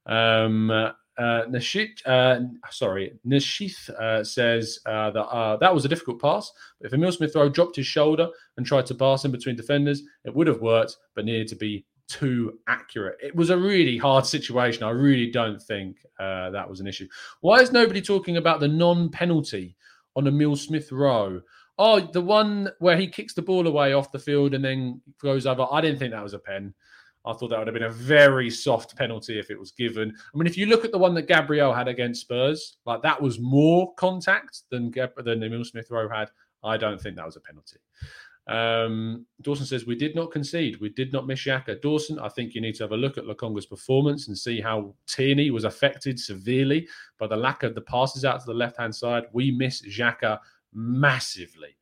[0.06, 0.72] Um,
[1.18, 2.42] uh, Nashit, uh,
[2.72, 6.52] sorry, Nishith uh, says uh, that uh, that was a difficult pass.
[6.82, 10.36] If Emile Smith Rowe dropped his shoulder and tried to pass in between defenders, it
[10.36, 13.18] would have worked, but needed to be too accurate.
[13.24, 14.84] It was a really hard situation.
[14.84, 17.08] I really don't think uh, that was an issue.
[17.42, 19.76] Why is nobody talking about the non-penalty
[20.16, 21.42] on Emile Smith Rowe?
[21.78, 25.46] Oh, the one where he kicks the ball away off the field and then goes
[25.46, 25.66] over.
[25.72, 26.74] I didn't think that was a pen.
[27.26, 30.10] I thought that would have been a very soft penalty if it was given.
[30.12, 33.22] I mean, if you look at the one that Gabriel had against Spurs, like that
[33.22, 36.30] was more contact than than Emile Smith Rowe had.
[36.64, 37.78] I don't think that was a penalty.
[38.48, 40.80] Um, Dawson says, We did not concede.
[40.80, 41.82] We did not miss Xhaka.
[41.82, 44.94] Dawson, I think you need to have a look at Lokonga's performance and see how
[45.08, 46.88] Tierney was affected severely
[47.20, 49.26] by the lack of the passes out to the left hand side.
[49.32, 50.40] We miss Xhaka
[50.74, 51.76] massively.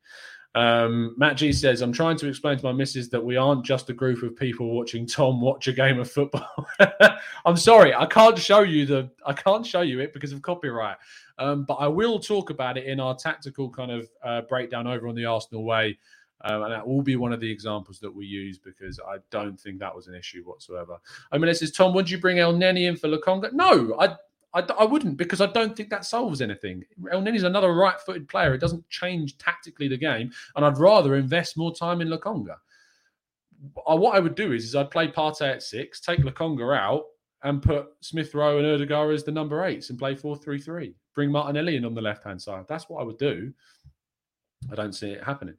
[0.54, 3.90] Um, Matt G says, I'm trying to explain to my missus that we aren't just
[3.90, 6.66] a group of people watching Tom watch a game of football.
[7.44, 10.96] I'm sorry, I can't show you the I can't show you it because of copyright.
[11.38, 15.08] Um, but I will talk about it in our tactical kind of uh, breakdown over
[15.08, 15.98] on the Arsenal way
[16.44, 19.58] um, and that will be one of the examples that we use because I don't
[19.58, 20.98] think that was an issue whatsoever.
[21.32, 23.52] I mean, it says, Tom, would you bring El Elneny in for Lokonga?
[23.52, 24.14] No, I,
[24.54, 26.84] I, I, wouldn't because I don't think that solves anything.
[27.12, 28.54] Elneny's another right footed player.
[28.54, 30.30] It doesn't change tactically the game.
[30.54, 32.56] And I'd rather invest more time in Lokonga.
[33.84, 37.04] What I would do is, is I'd play Partey at six, take Lokonga out,
[37.42, 40.94] and put Smith Rowe and Ødegaard as the number eights and play 4 3 3.
[41.14, 42.64] Bring Martinelli in on the left hand side.
[42.68, 43.52] That's what I would do.
[44.70, 45.56] I don't see it happening.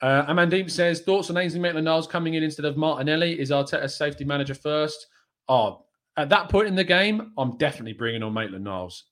[0.00, 3.38] Uh, Amandeep says thoughts on Ainsley Maitland-Niles coming in instead of Martinelli.
[3.38, 5.08] Is Arteta safety manager first?
[5.48, 5.84] Oh,
[6.18, 9.04] at that point in the game, I'm definitely bringing on Maitland-Niles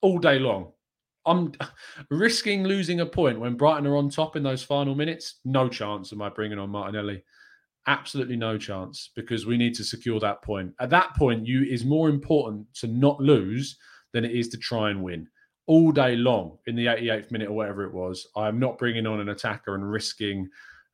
[0.00, 0.72] all day long.
[1.26, 1.52] I'm
[2.10, 5.40] risking losing a point when Brighton are on top in those final minutes.
[5.44, 7.22] No chance am I bringing on Martinelli.
[7.88, 10.72] Absolutely no chance because we need to secure that point.
[10.80, 13.76] At that point, you is more important to not lose
[14.12, 15.26] than it is to try and win
[15.66, 18.24] all day long in the 88th minute or whatever it was.
[18.36, 20.48] I'm not bringing on an attacker and risking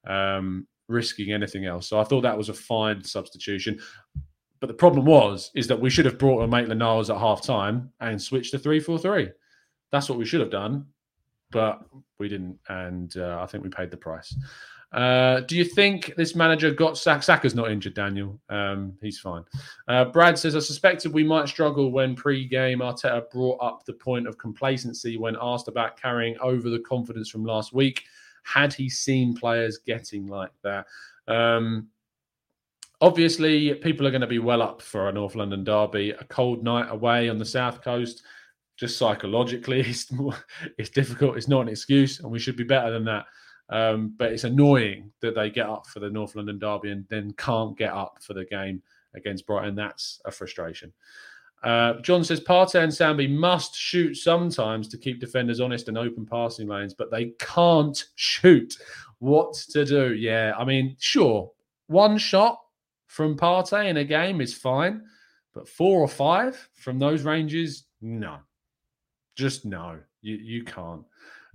[0.07, 1.89] um, risking anything else.
[1.89, 3.79] So I thought that was a fine substitution.
[4.63, 7.43] But the problem was is that we should have brought a Maitland Niles at half
[7.43, 9.29] time and switched to three four three.
[9.91, 10.87] That's what we should have done,
[11.51, 11.85] but
[12.21, 14.33] we didn't, and uh, I think we paid the price.
[14.93, 17.25] Uh, do you think this manager got sacked?
[17.25, 18.41] Saka's not injured, Daniel.
[18.51, 19.43] Um, he's fine.
[19.89, 23.95] Uh, Brad says, I suspected we might struggle when pre game Arteta brought up the
[23.95, 28.05] point of complacency when asked about carrying over the confidence from last week.
[28.45, 30.87] Had he seen players getting like that?
[31.27, 31.89] Um,
[33.03, 36.13] obviously, people are going to be well up for a North London derby.
[36.13, 38.23] A cold night away on the south coast,
[38.79, 40.11] just psychologically, it's,
[40.79, 41.37] it's difficult.
[41.37, 43.27] It's not an excuse, and we should be better than that.
[43.69, 47.33] Um, but it's annoying that they get up for the North London derby and then
[47.37, 48.83] can't get up for the game
[49.15, 49.75] against Brighton.
[49.75, 50.93] That's a frustration.
[51.63, 56.27] Uh, John says Partey and Sambi must shoot sometimes to keep defenders honest and open
[56.27, 58.75] passing lanes, but they can't shoot.
[59.21, 60.13] What to do?
[60.15, 61.53] Yeah, I mean, sure,
[61.87, 62.59] one shot
[63.13, 65.03] from Partey in a game is fine,
[65.53, 68.39] but four or five from those ranges, no,
[69.37, 71.05] just no, you you can't.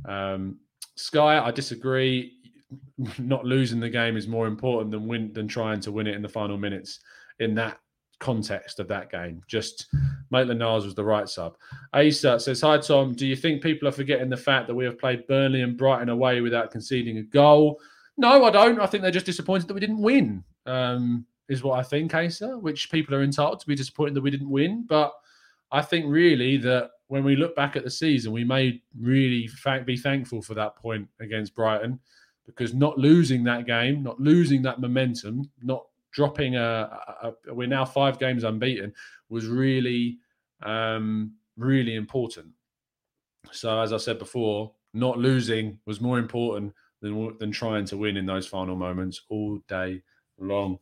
[0.06, 0.60] Um,
[0.96, 2.34] Sky, I disagree.
[3.18, 6.22] Not losing the game is more important than win than trying to win it in
[6.22, 7.00] the final minutes.
[7.40, 7.80] In that
[8.20, 9.88] context of that game, just
[10.30, 11.58] Maitland Niles was the right sub.
[11.92, 15.00] Asa says, "Hi Tom, do you think people are forgetting the fact that we have
[15.00, 17.80] played Burnley and Brighton away without conceding a goal?"
[18.16, 18.80] No, I don't.
[18.80, 20.44] I think they're just disappointed that we didn't win.
[20.68, 22.58] Um, is what I think, Asa.
[22.58, 25.14] Which people are entitled to be disappointed that we didn't win, but
[25.72, 29.50] I think really that when we look back at the season, we may really
[29.86, 32.00] be thankful for that point against Brighton
[32.46, 37.68] because not losing that game, not losing that momentum, not dropping a, a, a we're
[37.68, 38.94] now five games unbeaten
[39.30, 40.18] was really,
[40.64, 42.48] um, really important.
[43.52, 48.18] So as I said before, not losing was more important than than trying to win
[48.18, 50.02] in those final moments all day
[50.40, 50.80] long.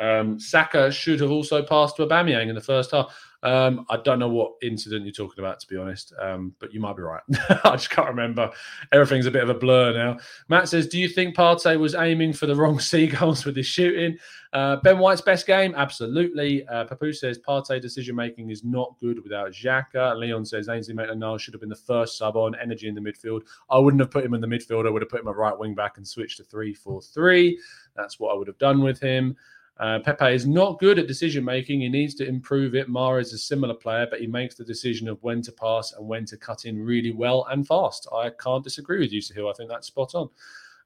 [0.00, 3.14] Um, Saka should have also passed to Aubameyang in the first half.
[3.42, 6.80] Um, I don't know what incident you're talking about, to be honest, um, but you
[6.80, 7.22] might be right.
[7.64, 8.50] I just can't remember.
[8.90, 10.18] Everything's a bit of a blur now.
[10.48, 14.18] Matt says, "Do you think Partey was aiming for the wrong seagulls with his shooting?"
[14.52, 16.66] Uh, ben White's best game, absolutely.
[16.66, 20.18] Uh, Papu says Partey decision making is not good without Xhaka.
[20.18, 23.42] Leon says Ainsley Maitland-Niles should have been the first sub on energy in the midfield.
[23.70, 24.86] I wouldn't have put him in the midfield.
[24.86, 27.60] I would have put him at right wing back and switched to three four three.
[27.94, 29.36] That's what I would have done with him.
[29.78, 31.80] Uh, Pepe is not good at decision making.
[31.80, 32.88] He needs to improve it.
[32.88, 36.06] Mara is a similar player, but he makes the decision of when to pass and
[36.06, 38.08] when to cut in really well and fast.
[38.12, 39.48] I can't disagree with you, Sahil.
[39.48, 40.28] I think that's spot on.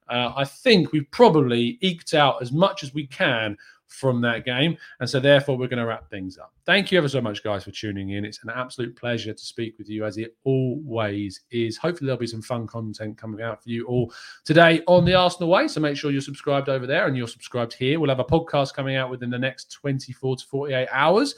[0.08, 3.56] Uh, I think we've probably eked out as much as we can
[3.92, 4.76] from that game.
[5.00, 6.52] And so, therefore, we're going to wrap things up.
[6.64, 8.24] Thank you ever so much, guys, for tuning in.
[8.24, 11.76] It's an absolute pleasure to speak with you, as it always is.
[11.76, 14.12] Hopefully, there'll be some fun content coming out for you all
[14.44, 15.68] today on the Arsenal Way.
[15.68, 18.00] So, make sure you're subscribed over there and you're subscribed here.
[18.00, 21.34] We'll have a podcast coming out within the next 24 to 48 hours.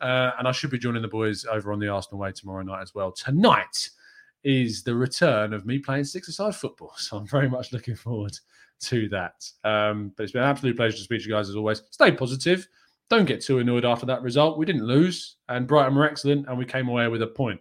[0.00, 2.82] Uh, and I should be joining the boys over on the Arsenal Way tomorrow night
[2.82, 3.10] as well.
[3.10, 3.90] Tonight
[4.44, 6.92] is the return of me playing six-a-side football.
[6.98, 8.38] So I'm very much looking forward
[8.80, 9.44] to that.
[9.64, 11.82] Um, but it's been an absolute pleasure to speak to you guys as always.
[11.90, 12.66] Stay positive.
[13.10, 14.58] Don't get too annoyed after that result.
[14.58, 17.60] We didn't lose, and Brighton were excellent, and we came away with a point.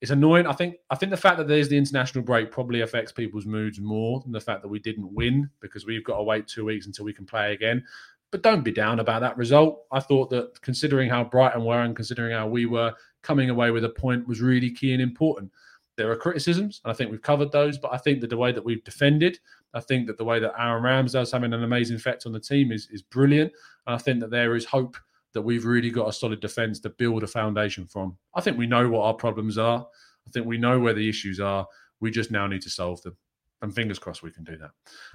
[0.00, 0.48] It's annoying.
[0.48, 0.76] I think.
[0.90, 4.32] I think the fact that there's the international break probably affects people's moods more than
[4.32, 7.12] the fact that we didn't win because we've got to wait two weeks until we
[7.12, 7.84] can play again.
[8.32, 9.84] But don't be down about that result.
[9.92, 12.92] I thought that considering how Brighton were and considering how we were,
[13.22, 15.52] coming away with a point was really key and important.
[15.96, 17.78] There are criticisms, and I think we've covered those.
[17.78, 19.38] But I think that the way that we've defended,
[19.74, 22.72] I think that the way that Aaron Ramsdale's having an amazing effect on the team
[22.72, 23.52] is is brilliant.
[23.86, 24.96] And I think that there is hope
[25.32, 28.16] that we've really got a solid defence to build a foundation from.
[28.34, 29.86] I think we know what our problems are.
[30.26, 31.66] I think we know where the issues are.
[32.00, 33.16] We just now need to solve them.
[33.62, 34.70] And fingers crossed we can do that.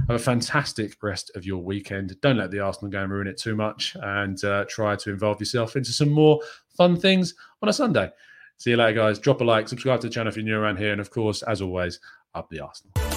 [0.08, 2.16] Have a fantastic rest of your weekend.
[2.22, 5.76] Don't let the Arsenal game ruin it too much and uh, try to involve yourself
[5.76, 6.40] into some more
[6.78, 8.10] fun things on a Sunday.
[8.58, 9.20] See you later, guys.
[9.20, 10.94] Drop a like, subscribe to the channel if you're new around here.
[10.94, 12.00] And of course, as always,
[12.34, 13.17] up the Arsenal.